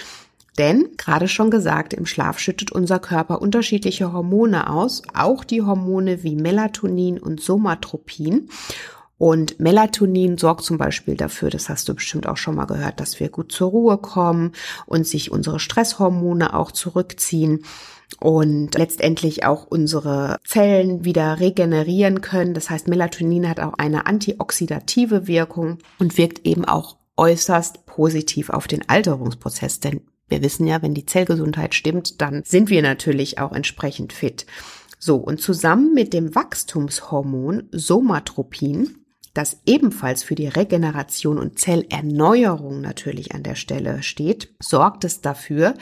Denn, 0.57 0.89
gerade 0.97 1.27
schon 1.27 1.51
gesagt, 1.51 1.93
im 1.93 2.07
Schlaf 2.07 2.39
schüttet 2.39 2.71
unser 2.71 2.97
Körper 2.97 3.43
unterschiedliche 3.43 4.11
Hormone 4.11 4.71
aus, 4.71 5.03
auch 5.13 5.43
die 5.43 5.61
Hormone 5.61 6.23
wie 6.23 6.35
Melatonin 6.35 7.19
und 7.19 7.41
Somatropin. 7.41 8.49
Und 9.21 9.59
Melatonin 9.59 10.39
sorgt 10.39 10.63
zum 10.63 10.79
Beispiel 10.79 11.15
dafür, 11.15 11.51
das 11.51 11.69
hast 11.69 11.87
du 11.87 11.93
bestimmt 11.93 12.25
auch 12.25 12.37
schon 12.37 12.55
mal 12.55 12.65
gehört, 12.65 12.99
dass 12.99 13.19
wir 13.19 13.29
gut 13.29 13.51
zur 13.51 13.69
Ruhe 13.69 13.99
kommen 13.99 14.51
und 14.87 15.05
sich 15.05 15.31
unsere 15.31 15.59
Stresshormone 15.59 16.55
auch 16.55 16.71
zurückziehen 16.71 17.63
und 18.19 18.73
letztendlich 18.73 19.45
auch 19.45 19.67
unsere 19.69 20.39
Zellen 20.43 21.05
wieder 21.05 21.39
regenerieren 21.39 22.21
können. 22.21 22.55
Das 22.55 22.71
heißt, 22.71 22.87
Melatonin 22.87 23.47
hat 23.47 23.59
auch 23.59 23.75
eine 23.75 24.07
antioxidative 24.07 25.27
Wirkung 25.27 25.77
und 25.99 26.17
wirkt 26.17 26.43
eben 26.43 26.65
auch 26.65 26.97
äußerst 27.15 27.85
positiv 27.85 28.49
auf 28.49 28.65
den 28.65 28.89
Alterungsprozess, 28.89 29.81
denn 29.81 30.01
wir 30.29 30.41
wissen 30.41 30.65
ja, 30.65 30.81
wenn 30.81 30.95
die 30.95 31.05
Zellgesundheit 31.05 31.75
stimmt, 31.75 32.21
dann 32.21 32.41
sind 32.43 32.71
wir 32.71 32.81
natürlich 32.81 33.37
auch 33.37 33.51
entsprechend 33.51 34.13
fit. 34.13 34.47
So, 34.97 35.17
und 35.17 35.41
zusammen 35.41 35.93
mit 35.93 36.11
dem 36.11 36.33
Wachstumshormon 36.33 37.69
Somatropin, 37.71 39.00
das 39.33 39.61
ebenfalls 39.65 40.23
für 40.23 40.35
die 40.35 40.47
Regeneration 40.47 41.37
und 41.37 41.57
Zellerneuerung 41.59 42.81
natürlich 42.81 43.33
an 43.33 43.43
der 43.43 43.55
Stelle 43.55 44.03
steht, 44.03 44.53
sorgt 44.59 45.03
es 45.03 45.21
dafür, 45.21 45.75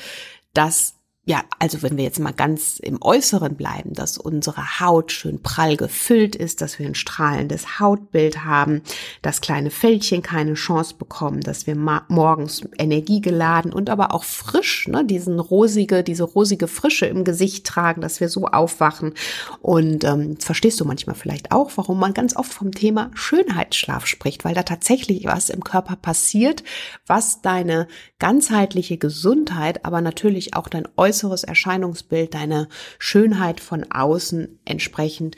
dass 0.53 0.99
ja, 1.29 1.43
also 1.59 1.83
wenn 1.83 1.95
wir 1.95 2.03
jetzt 2.03 2.19
mal 2.19 2.33
ganz 2.33 2.79
im 2.79 2.98
Äußeren 3.00 3.55
bleiben, 3.55 3.93
dass 3.93 4.17
unsere 4.17 4.79
Haut 4.79 5.12
schön 5.12 5.43
prall 5.43 5.77
gefüllt 5.77 6.36
ist, 6.36 6.59
dass 6.59 6.79
wir 6.79 6.88
ein 6.88 6.95
strahlendes 6.95 7.79
Hautbild 7.79 8.45
haben, 8.45 8.81
dass 9.21 9.39
kleine 9.39 9.69
Fältchen 9.69 10.24
keine 10.24 10.55
Chance 10.55 10.95
bekommen, 10.98 11.41
dass 11.41 11.67
wir 11.67 11.75
morgens 11.75 12.63
energiegeladen 12.79 13.71
und 13.71 13.91
aber 13.91 14.15
auch 14.15 14.24
frisch, 14.24 14.88
ne, 14.88 15.05
diesen 15.05 15.39
rosige, 15.39 16.01
diese 16.01 16.24
rosige 16.24 16.67
Frische 16.67 17.05
im 17.05 17.24
Gesicht 17.24 17.63
tragen, 17.63 18.01
dass 18.01 18.19
wir 18.19 18.29
so 18.29 18.48
aufwachen. 18.48 19.13
Und 19.62 20.05
ähm, 20.05 20.38
verstehst 20.39 20.79
du 20.79 20.86
manchmal 20.86 21.15
vielleicht 21.15 21.51
auch, 21.51 21.69
warum 21.75 22.00
man 22.00 22.15
ganz 22.15 22.36
oft 22.36 22.51
vom 22.51 22.71
Thema 22.71 23.12
Schönheitsschlaf 23.13 24.07
spricht, 24.07 24.45
weil 24.45 24.55
da 24.55 24.63
tatsächlich 24.63 25.25
was 25.25 25.51
im 25.51 25.63
Körper 25.63 25.95
passiert, 25.95 26.63
was 27.05 27.43
deine 27.43 27.88
ganzheitliche 28.17 28.98
Gesundheit, 28.98 29.86
aber 29.86 30.01
natürlich 30.01 30.55
auch 30.55 30.67
dein 30.67 30.88
äußeres 30.98 31.18
äußeres 31.19 31.43
Erscheinungsbild, 31.43 32.33
deine 32.33 32.69
Schönheit 32.97 33.59
von 33.59 33.91
außen 33.91 34.59
entsprechend 34.65 35.35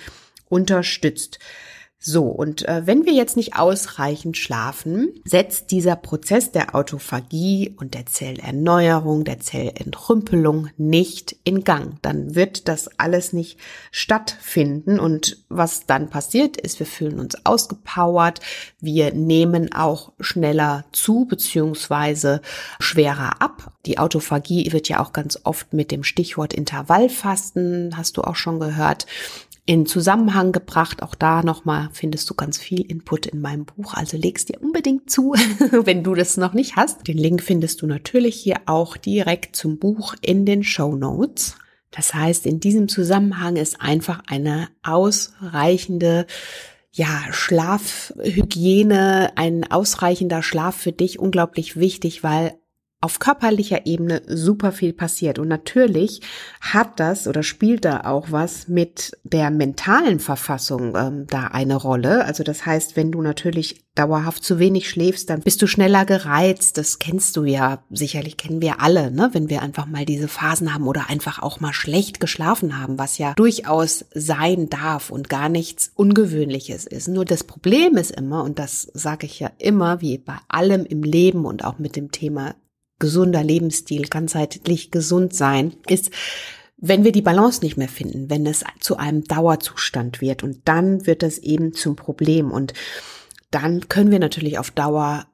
unterstützt. 0.48 1.40
So, 2.04 2.24
und 2.24 2.68
äh, 2.68 2.88
wenn 2.88 3.06
wir 3.06 3.14
jetzt 3.14 3.38
nicht 3.38 3.56
ausreichend 3.56 4.36
schlafen, 4.36 5.10
setzt 5.24 5.70
dieser 5.70 5.96
Prozess 5.96 6.52
der 6.52 6.74
Autophagie 6.74 7.76
und 7.80 7.94
der 7.94 8.08
Zellerneuerung, 8.08 9.24
der 9.24 9.40
Zellentrümpelung 9.40 10.70
nicht 10.78 11.36
in 11.44 11.64
Gang. 11.64 12.02
Dann 12.02 12.34
wird 12.34 12.68
das 12.68 12.90
alles 13.00 13.34
nicht 13.34 13.60
stattfinden. 13.92 15.00
Und 15.00 15.44
was 15.48 15.86
dann 15.86 16.10
passiert 16.10 16.58
ist, 16.58 16.80
wir 16.80 16.88
fühlen 16.88 17.20
uns 17.20 17.46
ausgepowert, 17.46 18.40
wir 18.80 19.14
nehmen 19.14 19.72
auch 19.72 20.12
schneller 20.20 20.86
zu, 20.94 21.26
beziehungsweise 21.26 22.42
schwerer 22.80 23.44
ab. 23.44 23.74
Die 23.86 24.00
Autophagie 24.00 24.72
wird 24.72 24.90
ja 24.90 25.02
auch 25.02 25.14
ganz 25.14 25.40
oft 25.44 25.72
mit 25.72 25.92
dem 25.92 26.04
Stichwort 26.04 26.56
Intervallfasten, 26.56 27.96
hast 27.96 28.18
du 28.18 28.24
auch 28.24 28.36
schon 28.36 28.60
gehört, 28.60 29.06
in 29.72 29.86
Zusammenhang 29.86 30.52
gebracht. 30.52 31.02
Auch 31.02 31.16
da 31.16 31.44
nochmal 31.44 31.88
findest 31.94 32.30
du 32.30 32.34
ganz 32.34 32.58
viel 32.58 32.82
Input 32.82 33.26
in 33.26 33.40
meinem 33.40 33.64
Buch. 33.64 33.94
Also 33.94 34.18
legst 34.18 34.50
dir 34.50 34.62
unbedingt 34.62 35.10
zu, 35.10 35.32
wenn 35.72 36.04
du 36.04 36.14
das 36.14 36.36
noch 36.36 36.52
nicht 36.52 36.76
hast. 36.76 37.08
Den 37.08 37.18
Link 37.18 37.42
findest 37.42 37.82
du 37.82 37.88
natürlich 37.88 38.36
hier 38.36 38.58
auch 38.66 38.98
direkt 38.98 39.56
zum 39.56 39.80
Buch 39.80 40.14
in 40.22 40.46
den 40.46 40.66
Show 40.66 40.98
Notes. 40.98 41.56
Das 41.90 42.14
heißt, 42.14 42.48
in 42.48 42.60
diesem 42.60 42.90
Zusammenhang 42.90 43.56
ist 43.56 43.80
einfach 43.80 44.22
eine 44.28 44.68
ausreichende 44.84 46.26
ja, 46.92 47.22
Schlafhygiene, 47.32 49.32
ein 49.38 49.72
ausreichender 49.72 50.44
Schlaf 50.44 50.76
für 50.76 50.92
dich 50.92 51.18
unglaublich 51.18 51.78
wichtig, 51.78 52.24
weil 52.24 52.56
auf 53.02 53.18
körperlicher 53.18 53.88
Ebene 53.88 54.22
super 54.28 54.72
viel 54.72 54.94
passiert. 54.94 55.40
Und 55.40 55.48
natürlich 55.48 56.22
hat 56.62 57.00
das 57.00 57.28
oder 57.28 57.42
spielt 57.42 57.84
da 57.84 58.02
auch 58.02 58.28
was 58.30 58.68
mit 58.68 59.18
der 59.24 59.50
mentalen 59.50 60.20
Verfassung 60.20 60.96
ähm, 60.96 61.26
da 61.28 61.48
eine 61.48 61.76
Rolle. 61.76 62.26
Also 62.26 62.44
das 62.44 62.64
heißt, 62.66 62.96
wenn 62.96 63.12
du 63.12 63.24
natürlich 63.24 63.84
dauerhaft 63.96 64.44
zu 64.44 64.60
wenig 64.60 64.88
schläfst, 64.88 65.30
dann 65.30 65.42
bist 65.42 65.62
du 65.62 65.68
schneller 65.68 66.06
gereizt. 66.06 66.78
Das 66.78 67.00
kennst 67.00 67.36
du 67.36 67.44
ja, 67.44 67.84
sicherlich 67.90 68.38
kennen 68.38 68.62
wir 68.62 68.82
alle, 68.82 69.12
ne? 69.12 69.30
wenn 69.34 69.50
wir 69.50 69.64
einfach 69.64 69.88
mal 69.88 70.06
diese 70.06 70.28
Phasen 70.28 70.74
haben 70.74 70.88
oder 70.88 71.10
einfach 71.10 71.42
auch 71.42 71.60
mal 71.60 71.74
schlecht 71.74 72.20
geschlafen 72.20 72.80
haben, 72.80 73.00
was 73.00 73.18
ja 73.18 73.34
durchaus 73.34 74.06
sein 74.14 74.70
darf 74.70 75.10
und 75.10 75.28
gar 75.28 75.50
nichts 75.50 75.92
Ungewöhnliches 75.96 76.86
ist. 76.86 77.08
Nur 77.08 77.26
das 77.26 77.44
Problem 77.44 77.98
ist 77.98 78.12
immer, 78.12 78.44
und 78.44 78.60
das 78.60 78.84
sage 78.94 79.26
ich 79.26 79.40
ja 79.40 79.50
immer, 79.58 80.02
wie 80.02 80.20
bei 80.20 80.38
allem 80.48 80.86
im 80.86 81.04
Leben 81.04 81.46
und 81.46 81.66
auch 81.66 81.80
mit 81.80 81.96
dem 81.96 82.12
Thema 82.12 82.54
gesunder 83.02 83.44
Lebensstil, 83.44 84.04
ganzheitlich 84.04 84.92
gesund 84.92 85.36
sein, 85.36 85.74
ist, 85.90 86.12
wenn 86.78 87.04
wir 87.04 87.12
die 87.12 87.22
Balance 87.22 87.62
nicht 87.62 87.76
mehr 87.76 87.90
finden, 87.90 88.30
wenn 88.30 88.46
es 88.46 88.64
zu 88.80 88.96
einem 88.96 89.26
Dauerzustand 89.26 90.22
wird. 90.22 90.44
Und 90.44 90.62
dann 90.66 91.06
wird 91.06 91.24
es 91.24 91.38
eben 91.38 91.74
zum 91.74 91.98
Problem. 91.98 92.50
Und 92.50 92.74
dann 93.52 93.90
können 93.90 94.12
wir 94.12 94.20
natürlich 94.20 94.58
auf 94.58 94.72
Dauer 94.72 95.28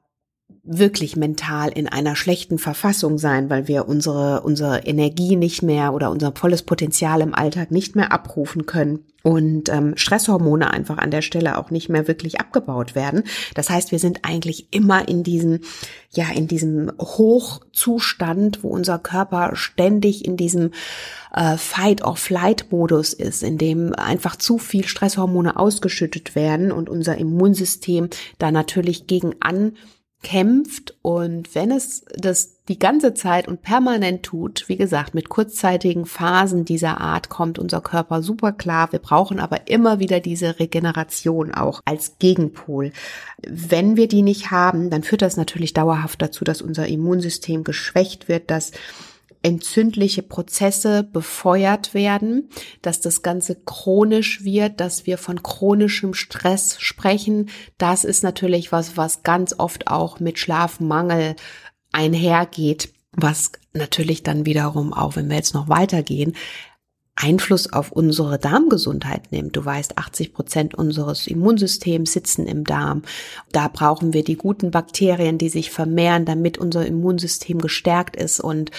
wirklich 0.70 1.16
mental 1.16 1.70
in 1.70 1.88
einer 1.88 2.14
schlechten 2.14 2.58
Verfassung 2.58 3.16
sein, 3.18 3.48
weil 3.48 3.68
wir 3.68 3.88
unsere, 3.88 4.42
unsere 4.42 4.80
Energie 4.80 5.34
nicht 5.36 5.62
mehr 5.62 5.94
oder 5.94 6.10
unser 6.10 6.32
volles 6.32 6.62
Potenzial 6.62 7.22
im 7.22 7.34
Alltag 7.34 7.70
nicht 7.70 7.96
mehr 7.96 8.12
abrufen 8.12 8.66
können 8.66 9.04
und 9.22 9.70
ähm, 9.70 9.96
Stresshormone 9.96 10.70
einfach 10.70 10.98
an 10.98 11.10
der 11.10 11.22
Stelle 11.22 11.58
auch 11.58 11.70
nicht 11.70 11.88
mehr 11.88 12.06
wirklich 12.06 12.38
abgebaut 12.40 12.94
werden. 12.94 13.24
Das 13.54 13.70
heißt, 13.70 13.92
wir 13.92 13.98
sind 13.98 14.20
eigentlich 14.24 14.68
immer 14.70 15.08
in 15.08 15.22
diesem, 15.22 15.60
ja, 16.10 16.26
in 16.34 16.48
diesem 16.48 16.92
Hochzustand, 16.98 18.62
wo 18.62 18.68
unser 18.68 18.98
Körper 18.98 19.50
ständig 19.54 20.24
in 20.24 20.36
diesem 20.36 20.72
äh, 21.32 21.56
Fight-or-Flight-Modus 21.56 23.14
ist, 23.14 23.42
in 23.42 23.58
dem 23.58 23.94
einfach 23.94 24.36
zu 24.36 24.58
viel 24.58 24.86
Stresshormone 24.86 25.58
ausgeschüttet 25.58 26.34
werden 26.34 26.72
und 26.72 26.88
unser 26.88 27.16
Immunsystem 27.16 28.10
da 28.38 28.50
natürlich 28.50 29.06
gegen 29.06 29.34
an 29.40 29.72
kämpft 30.22 30.96
und 31.02 31.54
wenn 31.54 31.70
es 31.70 32.04
das 32.16 32.56
die 32.68 32.78
ganze 32.78 33.14
Zeit 33.14 33.48
und 33.48 33.62
permanent 33.62 34.24
tut, 34.24 34.68
wie 34.68 34.76
gesagt, 34.76 35.14
mit 35.14 35.28
kurzzeitigen 35.28 36.04
Phasen 36.04 36.64
dieser 36.64 37.00
Art 37.00 37.28
kommt 37.28 37.58
unser 37.58 37.80
Körper 37.80 38.22
super 38.22 38.52
klar. 38.52 38.92
Wir 38.92 38.98
brauchen 38.98 39.38
aber 39.40 39.68
immer 39.68 40.00
wieder 40.00 40.20
diese 40.20 40.58
Regeneration 40.58 41.54
auch 41.54 41.80
als 41.86 42.18
Gegenpol. 42.18 42.92
Wenn 43.46 43.96
wir 43.96 44.08
die 44.08 44.22
nicht 44.22 44.50
haben, 44.50 44.90
dann 44.90 45.02
führt 45.02 45.22
das 45.22 45.36
natürlich 45.36 45.72
dauerhaft 45.72 46.20
dazu, 46.20 46.44
dass 46.44 46.60
unser 46.60 46.86
Immunsystem 46.88 47.64
geschwächt 47.64 48.28
wird, 48.28 48.50
dass 48.50 48.72
entzündliche 49.42 50.22
Prozesse 50.22 51.04
befeuert 51.04 51.94
werden, 51.94 52.48
dass 52.82 53.00
das 53.00 53.22
Ganze 53.22 53.54
chronisch 53.54 54.44
wird, 54.44 54.80
dass 54.80 55.06
wir 55.06 55.18
von 55.18 55.42
chronischem 55.42 56.14
Stress 56.14 56.80
sprechen. 56.80 57.48
Das 57.78 58.04
ist 58.04 58.22
natürlich 58.22 58.72
was, 58.72 58.96
was 58.96 59.22
ganz 59.22 59.54
oft 59.58 59.88
auch 59.88 60.20
mit 60.20 60.38
Schlafmangel 60.38 61.36
einhergeht, 61.92 62.92
was 63.12 63.52
natürlich 63.72 64.22
dann 64.22 64.44
wiederum 64.44 64.92
auch, 64.92 65.16
wenn 65.16 65.28
wir 65.28 65.36
jetzt 65.36 65.54
noch 65.54 65.68
weitergehen, 65.68 66.34
Einfluss 67.20 67.72
auf 67.72 67.90
unsere 67.90 68.38
Darmgesundheit 68.38 69.32
nimmt. 69.32 69.56
Du 69.56 69.64
weißt, 69.64 69.98
80 69.98 70.32
Prozent 70.32 70.74
unseres 70.76 71.26
Immunsystems 71.26 72.12
sitzen 72.12 72.46
im 72.46 72.64
Darm. 72.64 73.02
Da 73.50 73.68
brauchen 73.68 74.12
wir 74.12 74.22
die 74.22 74.36
guten 74.36 74.70
Bakterien, 74.70 75.36
die 75.36 75.48
sich 75.48 75.70
vermehren, 75.70 76.24
damit 76.24 76.58
unser 76.58 76.86
Immunsystem 76.86 77.58
gestärkt 77.58 78.14
ist 78.14 78.38
und 78.38 78.70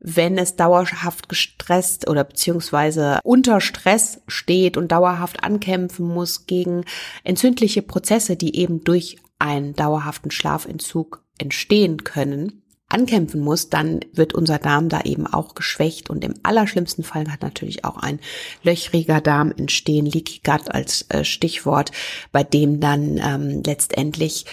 wenn 0.00 0.38
es 0.38 0.56
dauerhaft 0.56 1.28
gestresst 1.28 2.08
oder 2.08 2.24
beziehungsweise 2.24 3.20
unter 3.22 3.60
Stress 3.60 4.20
steht 4.26 4.76
und 4.76 4.90
dauerhaft 4.90 5.44
ankämpfen 5.44 6.06
muss 6.06 6.46
gegen 6.46 6.84
entzündliche 7.22 7.82
Prozesse, 7.82 8.36
die 8.36 8.56
eben 8.56 8.82
durch 8.82 9.18
einen 9.38 9.74
dauerhaften 9.74 10.30
Schlafentzug 10.30 11.22
entstehen 11.38 12.04
können, 12.04 12.62
ankämpfen 12.88 13.40
muss, 13.40 13.70
dann 13.70 14.00
wird 14.12 14.34
unser 14.34 14.58
Darm 14.58 14.88
da 14.88 15.02
eben 15.02 15.26
auch 15.26 15.54
geschwächt. 15.54 16.10
Und 16.10 16.24
im 16.24 16.34
allerschlimmsten 16.42 17.04
Fall 17.04 17.30
hat 17.30 17.42
natürlich 17.42 17.84
auch 17.84 17.96
ein 17.96 18.20
löchriger 18.62 19.20
Darm 19.20 19.52
entstehen, 19.56 20.06
Leaky 20.06 20.40
Gut 20.44 20.70
als 20.70 21.06
äh, 21.08 21.24
Stichwort, 21.24 21.92
bei 22.32 22.42
dem 22.42 22.80
dann 22.80 23.18
ähm, 23.18 23.62
letztendlich 23.64 24.46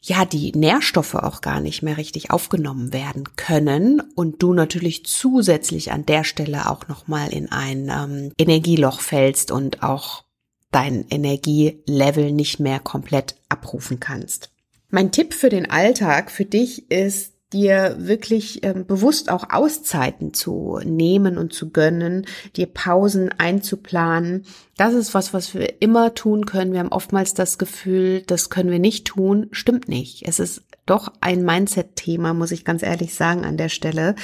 ja, 0.00 0.24
die 0.24 0.52
Nährstoffe 0.52 1.14
auch 1.14 1.40
gar 1.40 1.60
nicht 1.60 1.82
mehr 1.82 1.96
richtig 1.96 2.30
aufgenommen 2.30 2.92
werden 2.92 3.24
können 3.36 4.00
und 4.14 4.42
du 4.42 4.52
natürlich 4.52 5.04
zusätzlich 5.04 5.90
an 5.92 6.06
der 6.06 6.24
Stelle 6.24 6.70
auch 6.70 6.86
nochmal 6.88 7.32
in 7.32 7.50
ein 7.50 7.90
ähm, 7.90 8.32
Energieloch 8.38 9.00
fällst 9.00 9.50
und 9.50 9.82
auch 9.82 10.24
dein 10.70 11.06
Energielevel 11.08 12.32
nicht 12.32 12.60
mehr 12.60 12.78
komplett 12.78 13.36
abrufen 13.48 13.98
kannst. 13.98 14.50
Mein 14.90 15.12
Tipp 15.12 15.34
für 15.34 15.48
den 15.48 15.70
Alltag 15.70 16.30
für 16.30 16.44
dich 16.44 16.90
ist, 16.90 17.34
dir 17.52 17.96
wirklich 17.98 18.62
ähm, 18.64 18.86
bewusst 18.86 19.30
auch 19.30 19.50
Auszeiten 19.50 20.34
zu 20.34 20.80
nehmen 20.84 21.38
und 21.38 21.52
zu 21.52 21.70
gönnen, 21.70 22.26
dir 22.56 22.66
Pausen 22.66 23.30
einzuplanen. 23.38 24.44
Das 24.76 24.94
ist 24.94 25.14
was, 25.14 25.32
was 25.32 25.54
wir 25.54 25.80
immer 25.80 26.14
tun 26.14 26.46
können. 26.46 26.72
Wir 26.72 26.80
haben 26.80 26.92
oftmals 26.92 27.34
das 27.34 27.58
Gefühl, 27.58 28.22
das 28.26 28.50
können 28.50 28.70
wir 28.70 28.78
nicht 28.78 29.06
tun. 29.06 29.48
Stimmt 29.50 29.88
nicht. 29.88 30.28
Es 30.28 30.38
ist 30.38 30.62
doch 30.84 31.12
ein 31.20 31.44
Mindset-Thema, 31.44 32.34
muss 32.34 32.52
ich 32.52 32.64
ganz 32.64 32.82
ehrlich 32.82 33.14
sagen 33.14 33.44
an 33.44 33.56
der 33.56 33.68
Stelle. 33.68 34.14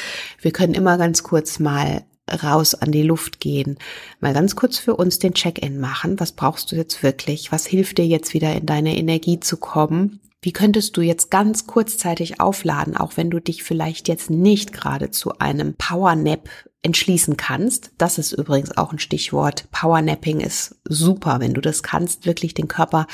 Wir 0.41 0.53
können 0.53 0.75
immer 0.75 0.99
ganz 0.99 1.23
kurz 1.23 1.59
mal 1.59 2.05
raus 2.43 2.75
an 2.75 2.91
die 2.91 3.03
Luft 3.03 3.41
gehen, 3.41 3.79
mal 4.21 4.33
ganz 4.33 4.57
kurz 4.57 4.79
für 4.79 4.97
uns 4.97 5.19
den 5.19 5.35
Check-in 5.35 5.79
machen. 5.79 6.19
Was 6.21 6.33
brauchst 6.33 6.73
du 6.73 6.77
jetzt 6.77 7.03
wirklich? 7.03 7.53
Was 7.53 7.67
hilft 7.67 7.99
dir 7.99 8.07
jetzt 8.07 8.33
wieder 8.33 8.55
in 8.55 8.67
deine 8.67 8.97
Energie 8.97 9.41
zu 9.41 9.59
kommen? 9.59 10.21
Wie 10.45 10.53
könntest 10.53 10.99
du 10.99 11.01
jetzt 11.01 11.31
ganz 11.31 11.67
kurzzeitig 11.67 12.39
aufladen, 12.39 12.99
auch 12.99 13.17
wenn 13.17 13.31
du 13.31 13.41
dich 13.41 13.63
vielleicht 13.63 14.09
jetzt 14.09 14.29
nicht 14.29 14.75
gerade 14.75 15.11
zu 15.11 15.39
einem 15.39 15.75
Power 15.79 16.17
Nap 16.17 16.51
entschließen 16.85 17.39
kannst. 17.39 17.93
Das 17.97 18.19
ist 18.19 18.33
übrigens 18.33 18.77
auch 18.77 18.93
ein 18.93 18.99
Stichwort. 18.99 19.71
Powernapping 19.73 20.41
ist 20.41 20.77
super, 20.85 21.41
wenn 21.41 21.55
du 21.55 21.63
das 21.63 21.83
kannst, 21.83 22.27
wirklich 22.27 22.53
den 22.53 22.69
Körper 22.69 23.07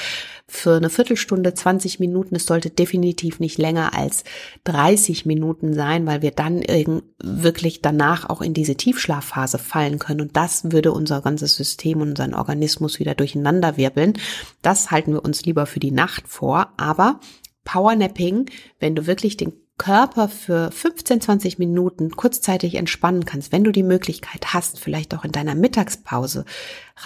für 0.48 0.76
eine 0.76 0.90
Viertelstunde, 0.90 1.54
20 1.54 2.00
Minuten, 2.00 2.34
es 2.34 2.46
sollte 2.46 2.70
definitiv 2.70 3.38
nicht 3.38 3.58
länger 3.58 3.94
als 3.96 4.24
30 4.64 5.24
Minuten 5.24 5.72
sein, 5.72 6.04
weil 6.06 6.20
wir 6.20 6.32
dann 6.32 6.64
wirklich 7.22 7.80
danach 7.80 8.28
auch 8.28 8.42
in 8.42 8.54
diese 8.54 8.74
Tiefschlafphase 8.74 9.58
fallen 9.58 10.00
können 10.00 10.22
und 10.22 10.36
das 10.36 10.72
würde 10.72 10.90
unser 10.90 11.22
ganzes 11.22 11.54
System 11.54 12.00
und 12.00 12.10
unseren 12.10 12.34
Organismus 12.34 12.98
wieder 12.98 13.14
durcheinander 13.14 13.76
wirbeln. 13.76 14.14
Das 14.62 14.90
halten 14.90 15.12
wir 15.12 15.24
uns 15.24 15.44
lieber 15.44 15.66
für 15.66 15.80
die 15.80 15.92
Nacht 15.92 16.26
vor, 16.26 16.72
aber 16.76 17.20
Powernapping, 17.64 18.46
wenn 18.80 18.96
du 18.96 19.06
wirklich 19.06 19.36
den 19.36 19.52
Körper 19.80 20.28
für 20.28 20.70
15, 20.70 21.22
20 21.22 21.58
Minuten 21.58 22.10
kurzzeitig 22.10 22.74
entspannen 22.74 23.24
kannst, 23.24 23.50
wenn 23.50 23.64
du 23.64 23.72
die 23.72 23.82
Möglichkeit 23.82 24.52
hast, 24.52 24.78
vielleicht 24.78 25.14
auch 25.14 25.24
in 25.24 25.32
deiner 25.32 25.54
Mittagspause 25.54 26.44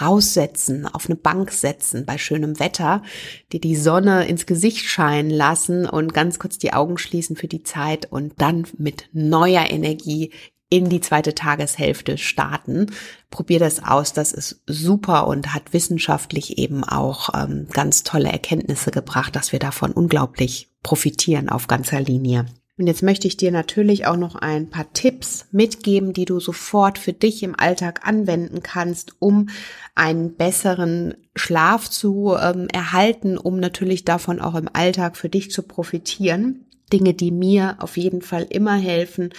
raussetzen, 0.01 0.85
auf 0.85 1.05
eine 1.05 1.15
Bank 1.15 1.53
setzen 1.53 2.05
bei 2.05 2.17
schönem 2.17 2.59
Wetter, 2.59 3.01
dir 3.53 3.61
die 3.61 3.77
Sonne 3.77 4.27
ins 4.27 4.45
Gesicht 4.45 4.83
scheinen 4.83 5.29
lassen 5.29 5.85
und 5.87 6.13
ganz 6.13 6.37
kurz 6.37 6.57
die 6.57 6.73
Augen 6.73 6.97
schließen 6.97 7.37
für 7.37 7.47
die 7.47 7.63
Zeit 7.63 8.11
und 8.11 8.33
dann 8.41 8.67
mit 8.77 9.07
neuer 9.13 9.69
Energie 9.69 10.33
in 10.69 10.89
die 10.89 10.99
zweite 10.99 11.33
Tageshälfte 11.33 12.17
starten. 12.17 12.87
Probier 13.29 13.59
das 13.59 13.81
aus, 13.81 14.11
das 14.11 14.33
ist 14.33 14.63
super 14.67 15.27
und 15.27 15.53
hat 15.53 15.71
wissenschaftlich 15.71 16.57
eben 16.57 16.83
auch 16.83 17.29
ähm, 17.33 17.67
ganz 17.71 18.03
tolle 18.03 18.33
Erkenntnisse 18.33 18.91
gebracht, 18.91 19.33
dass 19.33 19.53
wir 19.53 19.59
davon 19.59 19.93
unglaublich 19.93 20.67
profitieren 20.83 21.47
auf 21.47 21.67
ganzer 21.67 22.01
Linie. 22.01 22.47
Und 22.77 22.87
jetzt 22.87 23.03
möchte 23.03 23.27
ich 23.27 23.37
dir 23.37 23.51
natürlich 23.51 24.05
auch 24.05 24.17
noch 24.17 24.35
ein 24.35 24.69
paar 24.69 24.91
Tipps 24.91 25.45
mitgeben, 25.51 26.11
die 26.11 26.25
du 26.25 26.41
sofort 26.41 26.97
für 26.97 27.13
dich 27.13 27.41
im 27.41 27.57
Alltag 27.57 28.05
anwenden 28.05 28.63
kannst, 28.63 29.13
um 29.19 29.47
einen 29.95 30.35
besseren 30.35 31.13
Schlaf 31.37 31.89
zu 31.89 32.35
ähm, 32.37 32.67
erhalten, 32.73 33.37
um 33.37 33.61
natürlich 33.61 34.03
davon 34.03 34.41
auch 34.41 34.55
im 34.55 34.69
Alltag 34.73 35.15
für 35.15 35.29
dich 35.29 35.51
zu 35.51 35.63
profitieren. 35.63 36.65
Dinge, 36.91 37.13
die 37.13 37.31
mir 37.31 37.77
auf 37.79 37.95
jeden 37.95 38.21
Fall 38.21 38.45
immer 38.49 38.75
helfen. 38.75 39.29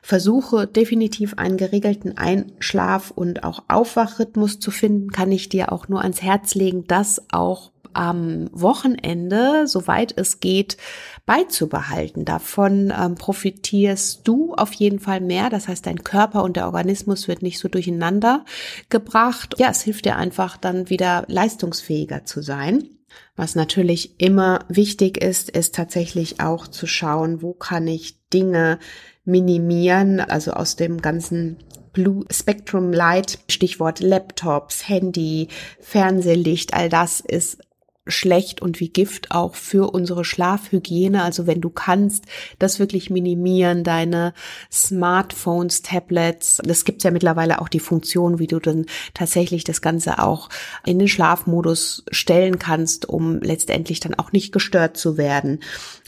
Versuche 0.00 0.68
definitiv 0.68 1.34
einen 1.36 1.56
geregelten 1.56 2.16
Einschlaf- 2.16 3.10
und 3.10 3.42
auch 3.42 3.64
Aufwachrhythmus 3.66 4.60
zu 4.60 4.70
finden, 4.70 5.10
kann 5.10 5.32
ich 5.32 5.48
dir 5.48 5.72
auch 5.72 5.88
nur 5.88 6.02
ans 6.02 6.22
Herz 6.22 6.54
legen, 6.54 6.84
das 6.86 7.24
auch 7.32 7.72
am 7.96 8.48
Wochenende, 8.52 9.66
soweit 9.66 10.12
es 10.16 10.40
geht, 10.40 10.76
beizubehalten. 11.24 12.24
Davon 12.24 12.92
ähm, 12.96 13.14
profitierst 13.16 14.26
du 14.28 14.54
auf 14.54 14.72
jeden 14.74 15.00
Fall 15.00 15.20
mehr. 15.20 15.50
Das 15.50 15.68
heißt, 15.68 15.86
dein 15.86 16.04
Körper 16.04 16.44
und 16.44 16.56
der 16.56 16.66
Organismus 16.66 17.26
wird 17.26 17.42
nicht 17.42 17.58
so 17.58 17.68
durcheinander 17.68 18.44
gebracht. 18.90 19.54
Ja, 19.58 19.70
es 19.70 19.82
hilft 19.82 20.04
dir 20.04 20.16
einfach 20.16 20.56
dann 20.56 20.90
wieder 20.90 21.24
leistungsfähiger 21.28 22.24
zu 22.24 22.42
sein. 22.42 22.90
Was 23.34 23.54
natürlich 23.54 24.20
immer 24.20 24.60
wichtig 24.68 25.22
ist, 25.22 25.50
ist 25.50 25.74
tatsächlich 25.74 26.40
auch 26.40 26.68
zu 26.68 26.86
schauen, 26.86 27.42
wo 27.42 27.54
kann 27.54 27.86
ich 27.86 28.28
Dinge 28.30 28.78
minimieren, 29.24 30.20
also 30.20 30.52
aus 30.52 30.76
dem 30.76 31.00
ganzen 31.00 31.58
Blue 31.92 32.26
Spectrum 32.30 32.92
Light, 32.92 33.38
Stichwort 33.48 34.00
Laptops, 34.00 34.86
Handy, 34.86 35.48
Fernsehlicht, 35.80 36.74
all 36.74 36.90
das 36.90 37.20
ist 37.20 37.58
schlecht 38.06 38.62
und 38.62 38.80
wie 38.80 38.88
Gift 38.88 39.30
auch 39.30 39.54
für 39.54 39.92
unsere 39.92 40.24
Schlafhygiene. 40.24 41.22
Also 41.22 41.46
wenn 41.46 41.60
du 41.60 41.70
kannst, 41.70 42.24
das 42.58 42.78
wirklich 42.78 43.10
minimieren, 43.10 43.84
deine 43.84 44.32
Smartphones, 44.70 45.82
Tablets. 45.82 46.60
Das 46.64 46.84
gibt's 46.84 47.04
ja 47.04 47.10
mittlerweile 47.10 47.60
auch 47.60 47.68
die 47.68 47.80
Funktion, 47.80 48.38
wie 48.38 48.46
du 48.46 48.60
dann 48.60 48.86
tatsächlich 49.14 49.64
das 49.64 49.80
Ganze 49.80 50.22
auch 50.22 50.48
in 50.84 50.98
den 50.98 51.08
Schlafmodus 51.08 52.04
stellen 52.10 52.58
kannst, 52.58 53.08
um 53.08 53.40
letztendlich 53.40 54.00
dann 54.00 54.14
auch 54.14 54.32
nicht 54.32 54.52
gestört 54.52 54.96
zu 54.96 55.16
werden. 55.16 55.60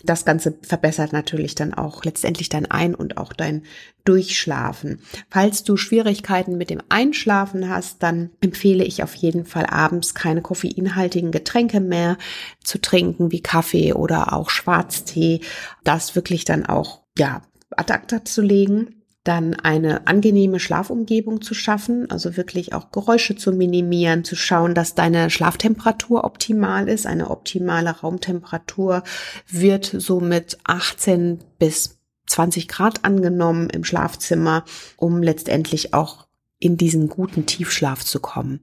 Das 0.04 0.24
Ganze 0.24 0.54
verbessert 0.62 1.12
natürlich 1.12 1.54
dann 1.54 1.74
auch 1.74 2.04
letztendlich 2.04 2.48
dein 2.48 2.70
Ein- 2.70 2.94
und 2.94 3.16
auch 3.16 3.32
dein 3.32 3.62
Durchschlafen. 4.04 5.00
Falls 5.28 5.64
du 5.64 5.76
Schwierigkeiten 5.76 6.56
mit 6.56 6.70
dem 6.70 6.80
Einschlafen 6.88 7.68
hast, 7.68 8.02
dann 8.02 8.30
empfehle 8.40 8.84
ich 8.84 9.02
auf 9.02 9.14
jeden 9.14 9.44
Fall 9.44 9.66
abends 9.66 10.14
keine 10.14 10.40
koffeinhaltigen 10.40 11.30
Getränke 11.30 11.80
mehr 11.80 12.16
zu 12.62 12.80
trinken, 12.80 13.32
wie 13.32 13.42
Kaffee 13.42 13.92
oder 13.92 14.32
auch 14.32 14.50
Schwarztee. 14.50 15.40
Das 15.84 16.14
wirklich 16.14 16.44
dann 16.44 16.64
auch, 16.64 17.02
ja, 17.16 17.42
ad 17.76 17.92
acta 17.92 18.24
zu 18.24 18.40
legen 18.40 18.97
dann 19.28 19.54
eine 19.54 20.06
angenehme 20.06 20.58
Schlafumgebung 20.58 21.42
zu 21.42 21.52
schaffen, 21.52 22.10
also 22.10 22.38
wirklich 22.38 22.72
auch 22.72 22.90
Geräusche 22.90 23.36
zu 23.36 23.52
minimieren, 23.52 24.24
zu 24.24 24.36
schauen, 24.36 24.74
dass 24.74 24.94
deine 24.94 25.28
Schlaftemperatur 25.28 26.24
optimal 26.24 26.88
ist. 26.88 27.06
Eine 27.06 27.30
optimale 27.30 27.90
Raumtemperatur 27.90 29.02
wird 29.46 29.84
so 29.84 30.20
mit 30.20 30.56
18 30.64 31.40
bis 31.58 31.98
20 32.26 32.68
Grad 32.68 33.04
angenommen 33.04 33.68
im 33.68 33.84
Schlafzimmer, 33.84 34.64
um 34.96 35.22
letztendlich 35.22 35.92
auch 35.92 36.27
in 36.60 36.76
diesen 36.76 37.08
guten 37.08 37.46
Tiefschlaf 37.46 38.04
zu 38.04 38.18
kommen. 38.18 38.60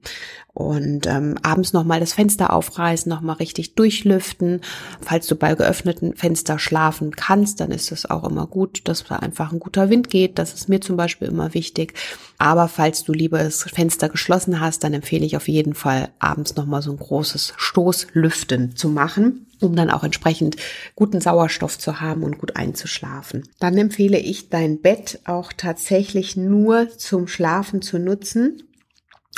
Und 0.52 1.06
ähm, 1.06 1.36
abends 1.42 1.72
nochmal 1.72 2.00
das 2.00 2.12
Fenster 2.12 2.52
aufreißen, 2.52 3.08
nochmal 3.08 3.36
richtig 3.36 3.74
durchlüften. 3.74 4.60
Falls 5.00 5.26
du 5.26 5.34
bei 5.34 5.54
geöffneten 5.54 6.14
Fenster 6.14 6.58
schlafen 6.58 7.12
kannst, 7.12 7.60
dann 7.60 7.70
ist 7.70 7.92
es 7.92 8.08
auch 8.08 8.24
immer 8.24 8.46
gut, 8.46 8.82
dass 8.84 9.04
da 9.04 9.16
einfach 9.16 9.52
ein 9.52 9.60
guter 9.60 9.90
Wind 9.90 10.10
geht. 10.10 10.38
Das 10.38 10.54
ist 10.54 10.68
mir 10.68 10.80
zum 10.80 10.96
Beispiel 10.96 11.28
immer 11.28 11.54
wichtig. 11.54 11.94
Aber 12.38 12.68
falls 12.68 13.04
du 13.04 13.12
lieber 13.12 13.38
das 13.38 13.62
Fenster 13.62 14.08
geschlossen 14.08 14.60
hast, 14.60 14.84
dann 14.84 14.92
empfehle 14.92 15.24
ich 15.24 15.36
auf 15.36 15.48
jeden 15.48 15.74
Fall 15.74 16.10
abends 16.18 16.56
nochmal 16.56 16.82
so 16.82 16.90
ein 16.92 16.98
großes 16.98 17.54
Stoßlüften 17.56 18.76
zu 18.76 18.88
machen 18.88 19.46
um 19.60 19.74
dann 19.74 19.90
auch 19.90 20.04
entsprechend 20.04 20.56
guten 20.94 21.20
Sauerstoff 21.20 21.78
zu 21.78 22.00
haben 22.00 22.22
und 22.22 22.38
gut 22.38 22.56
einzuschlafen. 22.56 23.48
Dann 23.58 23.76
empfehle 23.76 24.18
ich 24.18 24.48
dein 24.48 24.80
Bett 24.80 25.20
auch 25.24 25.52
tatsächlich 25.52 26.36
nur 26.36 26.88
zum 26.90 27.28
Schlafen 27.28 27.82
zu 27.82 27.98
nutzen. 27.98 28.62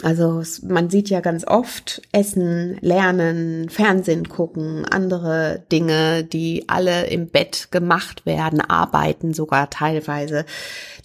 Also 0.03 0.43
man 0.63 0.91
sieht 0.91 1.11
ja 1.11 1.21
ganz 1.21 1.45
oft 1.45 2.03
Essen, 2.13 2.79
Lernen, 2.81 3.69
Fernsehen 3.69 4.29
gucken, 4.29 4.85
andere 4.85 5.65
Dinge, 5.73 6.23
die 6.23 6.69
alle 6.69 7.07
im 7.07 7.29
Bett 7.29 7.73
gemacht 7.73 8.25
werden, 8.25 8.61
arbeiten 8.61 9.35
sogar 9.35 9.71
teilweise. 9.71 10.45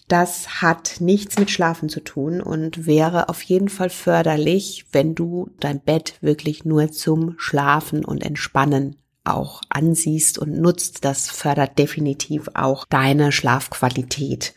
Das 0.07 0.61
hat 0.61 0.97
nichts 0.99 1.39
mit 1.39 1.49
Schlafen 1.49 1.89
zu 1.89 2.01
tun 2.01 2.39
und 2.39 2.85
wäre 2.85 3.29
auf 3.29 3.41
jeden 3.41 3.69
Fall 3.69 3.89
förderlich, 3.89 4.85
wenn 4.91 5.15
du 5.15 5.49
dein 5.59 5.79
Bett 5.79 6.15
wirklich 6.21 6.63
nur 6.65 6.91
zum 6.91 7.33
Schlafen 7.37 8.05
und 8.05 8.23
Entspannen 8.23 8.97
auch 9.23 9.61
ansiehst 9.69 10.37
und 10.37 10.59
nutzt. 10.59 11.05
Das 11.05 11.29
fördert 11.29 11.77
definitiv 11.79 12.49
auch 12.53 12.85
deine 12.85 13.31
Schlafqualität. 13.31 14.53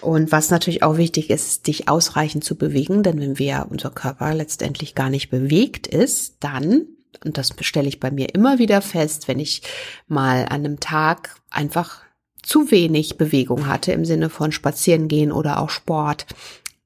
Und 0.00 0.32
was 0.32 0.50
natürlich 0.50 0.82
auch 0.82 0.96
wichtig 0.96 1.30
ist, 1.30 1.66
dich 1.66 1.88
ausreichend 1.88 2.44
zu 2.44 2.56
bewegen, 2.56 3.02
denn 3.02 3.20
wenn 3.20 3.38
wir 3.38 3.66
unser 3.68 3.90
Körper 3.90 4.34
letztendlich 4.34 4.94
gar 4.94 5.10
nicht 5.10 5.30
bewegt 5.30 5.86
ist, 5.86 6.36
dann 6.40 6.86
und 7.24 7.36
das 7.36 7.54
stelle 7.60 7.88
ich 7.88 8.00
bei 8.00 8.10
mir 8.10 8.34
immer 8.34 8.58
wieder 8.58 8.80
fest, 8.80 9.28
wenn 9.28 9.40
ich 9.40 9.62
mal 10.08 10.44
an 10.44 10.64
einem 10.64 10.80
Tag 10.80 11.36
einfach 11.50 12.02
zu 12.42 12.70
wenig 12.70 13.18
Bewegung 13.18 13.66
hatte 13.66 13.92
im 13.92 14.04
Sinne 14.04 14.30
von 14.30 14.52
Spazieren 14.52 15.08
gehen 15.08 15.30
oder 15.30 15.60
auch 15.60 15.68
Sport, 15.68 16.26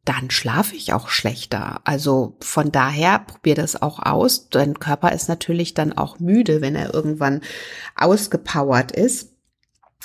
dann 0.04 0.30
schlafe 0.30 0.76
ich 0.76 0.92
auch 0.92 1.08
schlechter. 1.08 1.80
Also 1.84 2.36
von 2.40 2.70
daher 2.70 3.20
probier 3.20 3.54
das 3.54 3.80
auch 3.80 3.98
aus. 4.00 4.48
Dein 4.50 4.78
Körper 4.78 5.12
ist 5.12 5.28
natürlich 5.28 5.74
dann 5.74 5.92
auch 5.92 6.18
müde, 6.18 6.60
wenn 6.60 6.74
er 6.74 6.92
irgendwann 6.92 7.40
ausgepowert 7.96 8.92
ist. 8.92 9.30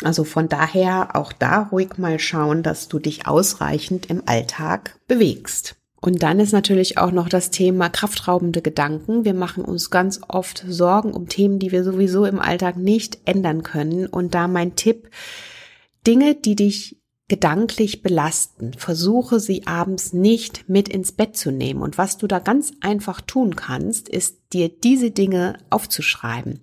Also 0.02 0.24
von 0.24 0.48
daher 0.48 1.16
auch 1.16 1.34
da 1.34 1.64
ruhig 1.64 1.98
mal 1.98 2.20
schauen, 2.20 2.64
dass 2.64 2.88
du 2.88 3.00
dich 3.00 3.28
ausreichend 3.28 4.06
im 4.06 4.24
Alltag 4.26 4.98
bewegst. 5.08 5.76
Und 6.02 6.24
dann 6.24 6.40
ist 6.40 6.54
natürlich 6.54 6.98
auch 6.98 7.12
noch 7.12 7.28
das 7.28 7.50
Thema 7.50 7.90
kraftraubende 7.90 8.62
Gedanken. 8.62 9.26
Wir 9.26 9.34
machen 9.34 9.66
uns 9.66 9.90
ganz 9.90 10.22
oft 10.30 10.64
Sorgen 10.66 11.14
um 11.14 11.28
Themen, 11.28 11.60
die 11.60 11.74
wir 11.74 11.84
sowieso 11.84 12.24
im 12.24 12.40
Alltag 12.40 12.78
nicht 12.78 13.20
ändern 13.26 13.64
können. 13.64 14.08
Und 14.08 14.34
da 14.34 14.48
mein 14.48 14.76
Tipp, 14.76 15.10
Dinge, 16.08 16.36
die 16.36 16.56
dich 16.56 16.99
gedanklich 17.30 18.02
belasten. 18.02 18.74
Versuche 18.74 19.40
sie 19.40 19.66
abends 19.66 20.12
nicht 20.12 20.68
mit 20.68 20.90
ins 20.90 21.14
Bett 21.14 21.38
zu 21.38 21.52
nehmen. 21.52 21.82
Und 21.82 21.98
was 21.98 22.18
du 22.18 22.28
da 22.28 22.40
ganz 22.40 22.74
einfach 22.82 23.22
tun 23.22 23.56
kannst, 23.56 24.10
ist 24.10 24.38
dir 24.52 24.68
diese 24.68 25.12
Dinge 25.12 25.58
aufzuschreiben. 25.70 26.60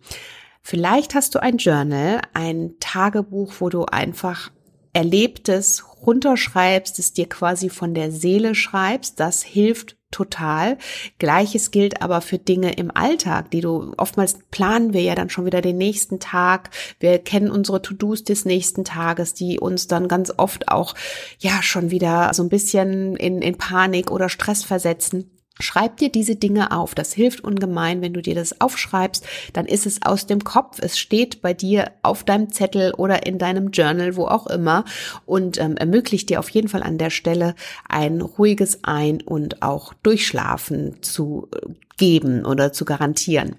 Vielleicht 0.63 1.15
hast 1.15 1.35
du 1.35 1.43
ein 1.43 1.57
Journal, 1.57 2.21
ein 2.35 2.75
Tagebuch, 2.81 3.55
wo 3.61 3.69
du 3.69 3.85
einfach 3.85 4.51
Erlebtes 4.93 5.85
runterschreibst, 6.05 6.99
es 6.99 7.13
dir 7.13 7.29
quasi 7.29 7.69
von 7.69 7.95
der 7.95 8.11
Seele 8.11 8.55
schreibst. 8.55 9.21
Das 9.21 9.43
hilft 9.43 9.97
total. 10.17 10.79
Gleiches 11.19 11.71
gilt 11.71 12.01
aber 12.01 12.23
für 12.23 12.39
Dinge 12.39 12.73
im 12.73 12.91
Alltag, 12.91 13.51
die 13.51 13.61
du 13.61 13.93
oftmals 13.99 14.39
planen 14.51 14.95
wir 14.95 15.03
ja 15.03 15.15
dann 15.15 15.29
schon 15.29 15.45
wieder 15.45 15.61
den 15.61 15.77
nächsten 15.77 16.21
Tag. 16.21 16.71
Wir 16.99 17.19
kennen 17.19 17.51
unsere 17.51 17.83
To-Dos 17.83 18.25
des 18.25 18.47
nächsten 18.47 18.85
Tages, 18.85 19.35
die 19.35 19.61
uns 19.61 19.89
dann 19.89 20.09
ganz 20.09 20.33
oft 20.35 20.69
auch 20.69 20.95
ja 21.39 21.63
schon 21.63 21.91
wieder 21.91 22.33
so 22.33 22.43
ein 22.43 22.49
bisschen 22.49 23.15
in, 23.17 23.43
in 23.43 23.59
Panik 23.59 24.11
oder 24.11 24.31
Stress 24.31 24.65
versetzen. 24.65 25.36
Schreib 25.59 25.97
dir 25.97 26.11
diese 26.11 26.37
Dinge 26.37 26.71
auf. 26.71 26.95
Das 26.95 27.13
hilft 27.15 27.43
ungemein, 27.43 28.03
wenn 28.03 28.13
du 28.13 28.21
dir 28.21 28.35
das 28.35 28.61
aufschreibst. 28.61 29.25
Dann 29.55 29.65
ist 29.67 29.87
es 29.87 30.03
aus 30.03 30.27
dem 30.27 30.45
Kopf. 30.45 30.79
Es 30.81 30.99
steht 30.99 31.41
bei 31.41 31.55
dir 31.55 31.93
auf 32.03 32.25
deinem 32.25 32.53
Zettel 32.53 32.93
oder 32.93 33.27
in 33.27 33.39
deinem 33.39 33.71
Journal, 33.71 34.17
wo 34.17 34.27
auch 34.27 34.47
immer, 34.47 34.85
und 35.25 35.59
ähm, 35.59 35.77
ermöglicht 35.77 36.29
dir 36.29 36.41
auf 36.41 36.51
jeden 36.51 36.69
Fall 36.69 36.83
an 36.83 36.99
der 36.99 37.11
Stelle 37.11 37.55
ein 37.89 38.21
ruhiges 38.21 38.85
Ein- 38.85 39.23
und 39.23 39.63
auch 39.63 39.95
Durchschlafen 40.03 41.03
zu 41.03 41.49
äh, 41.55 41.71
geben 41.97 42.45
oder 42.45 42.73
zu 42.73 42.85
garantieren. 42.85 43.57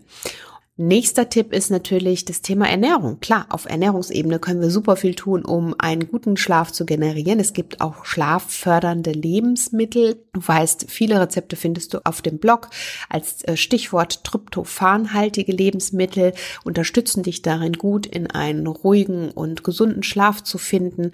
Nächster 0.80 1.28
Tipp 1.28 1.54
ist 1.54 1.72
natürlich 1.72 2.24
das 2.26 2.44
Thema 2.44 2.70
Ernährung. 2.70 3.20
Klar, 3.20 3.48
auf 3.50 3.66
Ernährungsebene 3.66 4.38
können 4.38 4.62
wir 4.62 4.70
super 4.70 4.96
viel 4.96 5.16
tun, 5.16 5.44
um 5.44 5.74
einen 5.80 6.08
guten 6.08 6.38
Schlaf 6.38 6.72
zu 6.72 6.86
generieren. 6.86 7.40
Es 7.40 7.54
gibt 7.54 7.82
auch 7.82 8.06
schlaffördernde 8.06 9.12
Lebensmittel. 9.12 10.24
Du 10.34 10.48
weißt, 10.48 10.86
viele 10.88 11.20
Rezepte 11.20 11.56
findest 11.56 11.96
du 11.96 12.06
auf 12.06 12.22
dem 12.22 12.38
Blog. 12.38 12.70
Als 13.10 13.44
äh, 13.46 13.58
Stichwort 13.58 14.24
tryptophanhaltige 14.24 15.52
Lebensmittel 15.52 16.34
unterstützen 16.64 17.24
dich 17.24 17.42
darin 17.42 17.74
gut, 17.74 18.06
in 18.06 18.30
einen 18.30 18.68
ruhigen 18.68 19.32
und 19.32 19.64
gesunden 19.64 20.04
Schlaf 20.04 20.44
zu 20.44 20.60
finden. 20.60 21.12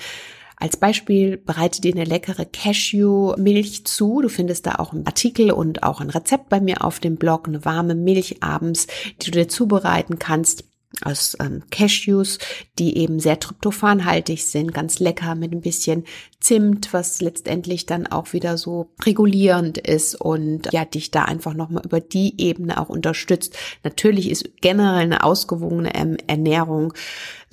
Als 0.63 0.77
Beispiel 0.77 1.35
bereite 1.35 1.81
dir 1.81 1.93
eine 1.93 2.05
leckere 2.05 2.45
Cashew-Milch 2.45 3.83
zu. 3.83 4.21
Du 4.21 4.29
findest 4.29 4.65
da 4.65 4.75
auch 4.75 4.93
einen 4.93 5.05
Artikel 5.05 5.51
und 5.51 5.83
auch 5.83 5.99
ein 5.99 6.09
Rezept 6.09 6.47
bei 6.47 6.61
mir 6.61 6.85
auf 6.85 7.01
dem 7.01 7.17
Blog, 7.17 7.49
eine 7.49 7.65
warme 7.65 7.95
Milch 7.95 8.41
abends, 8.41 8.87
die 9.21 9.25
du 9.29 9.31
dir 9.31 9.49
zubereiten 9.49 10.19
kannst 10.19 10.63
aus 11.01 11.35
ähm, 11.41 11.63
Cashews, 11.69 12.37
die 12.79 12.97
eben 12.97 13.19
sehr 13.19 13.39
tryptophanhaltig 13.39 14.45
sind, 14.45 14.73
ganz 14.73 14.99
lecker 14.99 15.35
mit 15.35 15.51
ein 15.51 15.61
bisschen 15.61 16.05
Zimt, 16.39 16.93
was 16.93 17.21
letztendlich 17.21 17.85
dann 17.85 18.05
auch 18.05 18.33
wieder 18.33 18.57
so 18.57 18.91
regulierend 19.05 19.77
ist 19.77 20.15
und 20.15 20.67
ja, 20.73 20.83
dich 20.83 21.09
da 21.09 21.23
einfach 21.23 21.53
nochmal 21.53 21.85
über 21.85 22.01
die 22.01 22.39
Ebene 22.39 22.79
auch 22.79 22.89
unterstützt. 22.89 23.57
Natürlich 23.83 24.29
ist 24.29 24.49
generell 24.61 25.03
eine 25.03 25.23
ausgewogene 25.23 25.93
Ernährung 26.27 26.93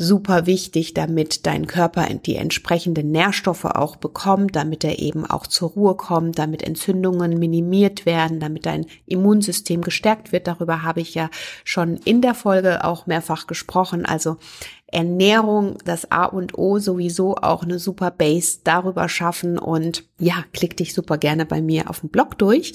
super 0.01 0.47
wichtig, 0.47 0.95
damit 0.95 1.45
dein 1.45 1.67
Körper 1.67 2.07
die 2.07 2.37
entsprechenden 2.37 3.13
Nährstoffe 3.13 3.67
auch 3.67 3.97
bekommt, 3.97 4.57
damit 4.57 4.83
er 4.83 4.99
eben 4.99 5.27
auch 5.27 5.47
zur 5.47 5.69
Ruhe 5.71 5.95
kommt, 5.95 6.39
damit 6.39 6.63
Entzündungen 6.63 7.39
minimiert 7.39 8.07
werden, 8.07 8.41
damit 8.41 8.65
dein 8.65 8.87
Immunsystem 9.05 9.83
gestärkt 9.83 10.33
wird. 10.33 10.47
Darüber 10.47 10.83
habe 10.83 11.03
ich 11.03 11.15
ja 11.15 11.29
schon 11.65 11.99
in 11.99 12.23
der 12.23 12.33
Folge 12.33 12.83
auch 12.83 13.07
mehrfach 13.07 13.47
gesprochen. 13.47 14.07
Also 14.07 14.39
Ernährung, 14.87 15.77
das 15.85 16.11
A 16.11 16.25
und 16.25 16.57
O 16.57 16.79
sowieso 16.79 17.37
auch 17.37 17.63
eine 17.63 17.79
super 17.79 18.11
Base 18.11 18.61
darüber 18.65 19.07
schaffen 19.07 19.59
und 19.59 20.05
ja, 20.19 20.45
klick 20.55 20.79
dich 20.79 20.95
super 20.95 21.19
gerne 21.19 21.45
bei 21.45 21.61
mir 21.61 21.91
auf 21.91 22.01
dem 22.01 22.09
Blog 22.09 22.39
durch 22.39 22.73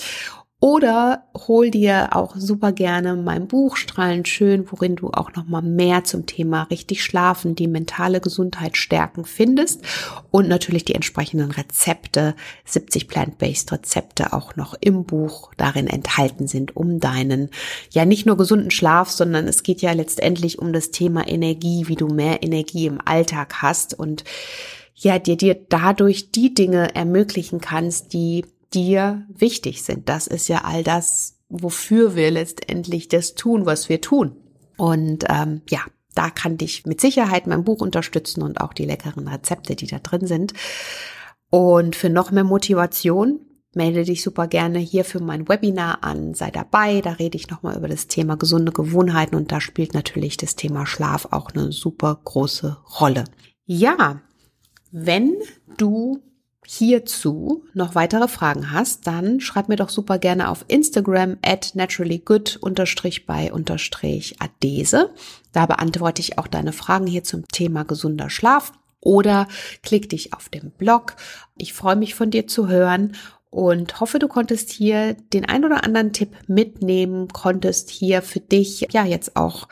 oder 0.66 1.26
hol 1.48 1.70
dir 1.70 2.16
auch 2.16 2.36
super 2.36 2.72
gerne 2.72 3.16
mein 3.16 3.48
Buch 3.48 3.78
Strahlen 3.78 4.26
schön, 4.26 4.66
worin 4.72 4.96
du 4.96 5.12
auch 5.12 5.32
noch 5.36 5.46
mal 5.46 5.62
mehr 5.62 6.06
zum 6.06 6.26
Thema 6.26 6.64
richtig 6.64 7.04
schlafen, 7.04 7.54
die 7.54 7.68
mentale 7.68 8.20
Gesundheit 8.20 8.76
stärken 8.76 9.26
findest. 9.26 9.84
Und 10.32 10.48
natürlich 10.48 10.84
die 10.84 10.96
entsprechenden 10.96 11.52
Rezepte, 11.52 12.34
70 12.66 13.08
plant-based 13.08 13.74
Rezepte 13.74 14.34
auch 14.34 14.56
noch 14.56 14.74
im 14.82 15.04
Buch 15.04 15.54
darin 15.56 15.86
enthalten 15.86 16.48
sind, 16.48 16.76
um 16.76 17.00
deinen 17.00 17.52
ja 17.92 18.04
nicht 18.04 18.26
nur 18.26 18.36
gesunden 18.36 18.72
Schlaf, 18.72 19.12
sondern 19.12 19.48
es 19.48 19.62
geht 19.62 19.84
ja 19.84 19.92
letztendlich 19.92 20.58
um 20.58 20.74
das 20.74 20.90
Thema 20.90 21.28
Energie, 21.28 21.84
wie 21.90 21.96
du 21.96 22.08
mehr 22.08 22.42
Energie 22.42 22.88
im 22.88 22.98
Alltag 23.06 23.62
hast 23.62 23.94
und 23.94 24.24
ja, 24.98 25.20
dir 25.20 25.36
dir 25.36 25.56
dadurch 25.68 26.32
die 26.32 26.54
Dinge 26.54 26.96
ermöglichen 26.96 27.60
kannst, 27.60 28.14
die 28.14 28.46
dir 28.76 29.26
wichtig 29.30 29.84
sind. 29.84 30.10
Das 30.10 30.28
ist 30.28 30.48
ja 30.50 30.64
all 30.66 30.84
das, 30.84 31.38
wofür 31.50 32.16
wir 32.16 32.30
letztendlich 32.30 33.08
das 33.08 33.36
tun, 33.36 33.66
was 33.66 33.88
wir 33.90 34.02
tun. 34.02 34.36
Und 34.78 35.24
ähm, 35.30 35.62
ja, 35.70 35.80
da 36.14 36.30
kann 36.30 36.58
dich 36.58 36.86
mit 36.86 37.00
Sicherheit 37.02 37.48
mein 37.48 37.64
Buch 37.64 37.82
unterstützen 37.82 38.42
und 38.42 38.60
auch 38.62 38.74
die 38.74 38.86
leckeren 38.86 39.28
Rezepte, 39.28 39.76
die 39.76 39.88
da 39.88 40.00
drin 40.00 40.28
sind. 40.28 40.54
Und 41.50 41.96
für 41.96 42.10
noch 42.10 42.32
mehr 42.32 42.44
Motivation 42.44 43.40
melde 43.74 44.04
dich 44.04 44.24
super 44.24 44.48
gerne 44.48 44.80
hier 44.80 45.06
für 45.06 45.22
mein 45.22 45.48
Webinar 45.48 46.04
an, 46.04 46.34
sei 46.34 46.50
dabei, 46.50 47.02
da 47.02 47.12
rede 47.12 47.38
ich 47.38 47.50
nochmal 47.50 47.78
über 47.78 47.90
das 47.90 48.08
Thema 48.08 48.38
gesunde 48.38 48.72
Gewohnheiten 48.72 49.36
und 49.36 49.52
da 49.52 49.60
spielt 49.60 49.94
natürlich 49.94 50.38
das 50.38 50.56
Thema 50.56 50.86
Schlaf 50.86 51.28
auch 51.32 51.52
eine 51.52 51.72
super 51.72 52.20
große 52.24 52.78
Rolle. 53.00 53.26
Ja, 53.66 54.22
wenn 54.92 55.36
du 55.78 56.22
hierzu 56.68 57.66
noch 57.74 57.96
weitere 57.96 58.28
Fragen 58.28 58.72
hast, 58.72 59.08
dann 59.08 59.40
schreib 59.40 59.70
mir 59.70 59.76
doch 59.76 59.90
super 59.90 60.18
gerne 60.18 60.50
auf 60.50 60.66
Instagram 60.68 61.38
at 61.42 61.72
naturallygood 61.76 62.60
bei 63.28 63.52
adese. 64.40 65.14
Da 65.52 65.66
beantworte 65.66 66.22
ich 66.22 66.38
auch 66.38 66.48
deine 66.48 66.74
Fragen 66.74 67.08
hier 67.08 67.24
zum 67.24 67.48
Thema 67.48 67.84
gesunder 67.84 68.30
Schlaf 68.30 68.74
oder 69.00 69.48
klick 69.84 70.10
dich 70.10 70.34
auf 70.34 70.50
den 70.50 70.72
Blog. 70.72 71.16
Ich 71.58 71.74
freue 71.74 71.96
mich 71.96 72.16
von 72.16 72.32
dir 72.32 72.48
zu 72.48 72.68
hören 72.68 73.14
und 73.56 74.02
hoffe, 74.02 74.20
du 74.20 74.28
konntest 74.28 74.70
hier 74.70 75.14
den 75.14 75.46
ein 75.46 75.64
oder 75.64 75.86
anderen 75.86 76.12
Tipp 76.12 76.36
mitnehmen, 76.48 77.30
konntest 77.30 77.90
hier 77.90 78.22
für 78.22 78.42
dich 78.42 78.88
ja 78.92 79.06
jetzt 79.06 79.38
auch 79.38 79.70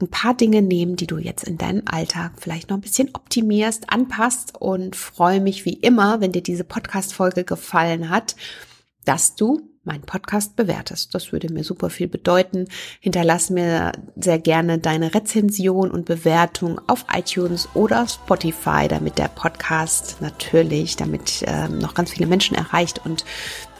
ein 0.00 0.08
paar 0.08 0.34
Dinge 0.34 0.62
nehmen, 0.62 0.96
die 0.96 1.06
du 1.06 1.18
jetzt 1.18 1.44
in 1.44 1.58
deinem 1.58 1.82
Alltag 1.86 2.32
vielleicht 2.38 2.70
noch 2.70 2.76
ein 2.76 2.82
bisschen 2.82 3.10
optimierst, 3.14 3.90
anpasst 3.90 4.54
und 4.58 4.94
freue 4.94 5.40
mich 5.40 5.64
wie 5.64 5.74
immer, 5.74 6.20
wenn 6.20 6.32
dir 6.32 6.42
diese 6.42 6.64
Podcast-Folge 6.64 7.44
gefallen 7.44 8.08
hat, 8.08 8.36
dass 9.04 9.34
du 9.34 9.68
meinen 9.82 10.02
Podcast 10.02 10.54
bewertest. 10.54 11.14
Das 11.14 11.32
würde 11.32 11.52
mir 11.52 11.64
super 11.64 11.90
viel 11.90 12.06
bedeuten. 12.06 12.68
Hinterlass 13.00 13.50
mir 13.50 13.92
sehr 14.16 14.38
gerne 14.38 14.78
deine 14.78 15.14
Rezension 15.14 15.90
und 15.90 16.04
Bewertung 16.04 16.80
auf 16.86 17.06
iTunes 17.12 17.68
oder 17.74 18.06
Spotify, 18.06 18.86
damit 18.86 19.18
der 19.18 19.28
Podcast 19.28 20.18
natürlich, 20.20 20.96
damit 20.96 21.42
ähm, 21.46 21.78
noch 21.78 21.94
ganz 21.94 22.10
viele 22.10 22.26
Menschen 22.26 22.54
erreicht 22.54 23.04
und 23.04 23.24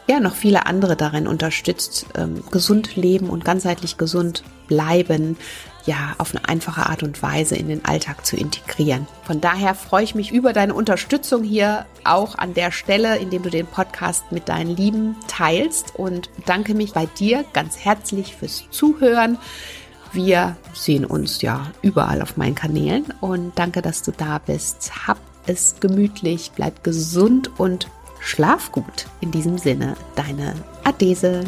ja, 0.08 0.20
noch 0.20 0.34
viele 0.34 0.64
andere 0.64 0.96
darin 0.96 1.28
unterstützt, 1.28 2.06
ähm, 2.16 2.42
gesund 2.50 2.96
leben 2.96 3.28
und 3.28 3.44
ganzheitlich 3.44 3.98
gesund 3.98 4.42
bleiben, 4.66 5.36
ja, 5.88 6.14
auf 6.18 6.34
eine 6.34 6.46
einfache 6.46 6.84
Art 6.84 7.02
und 7.02 7.22
Weise 7.22 7.56
in 7.56 7.68
den 7.68 7.82
Alltag 7.86 8.26
zu 8.26 8.36
integrieren. 8.36 9.06
Von 9.24 9.40
daher 9.40 9.74
freue 9.74 10.04
ich 10.04 10.14
mich 10.14 10.30
über 10.30 10.52
deine 10.52 10.74
Unterstützung 10.74 11.42
hier 11.42 11.86
auch 12.04 12.36
an 12.36 12.52
der 12.52 12.72
Stelle, 12.72 13.16
indem 13.16 13.42
du 13.42 13.48
den 13.48 13.66
Podcast 13.66 14.30
mit 14.30 14.50
deinen 14.50 14.76
Lieben 14.76 15.16
teilst 15.28 15.94
und 15.96 16.34
bedanke 16.36 16.74
mich 16.74 16.92
bei 16.92 17.06
dir 17.06 17.42
ganz 17.54 17.78
herzlich 17.78 18.36
fürs 18.36 18.64
Zuhören. 18.70 19.38
Wir 20.12 20.58
sehen 20.74 21.06
uns 21.06 21.40
ja 21.40 21.72
überall 21.80 22.20
auf 22.20 22.36
meinen 22.36 22.54
Kanälen 22.54 23.06
und 23.22 23.58
danke, 23.58 23.80
dass 23.80 24.02
du 24.02 24.12
da 24.12 24.38
bist. 24.38 25.06
Hab 25.06 25.18
es 25.46 25.76
gemütlich, 25.80 26.52
bleib 26.54 26.84
gesund 26.84 27.58
und 27.58 27.88
schlaf 28.20 28.72
gut. 28.72 29.06
In 29.22 29.30
diesem 29.30 29.56
Sinne, 29.56 29.96
deine 30.16 30.54
Adese. 30.84 31.44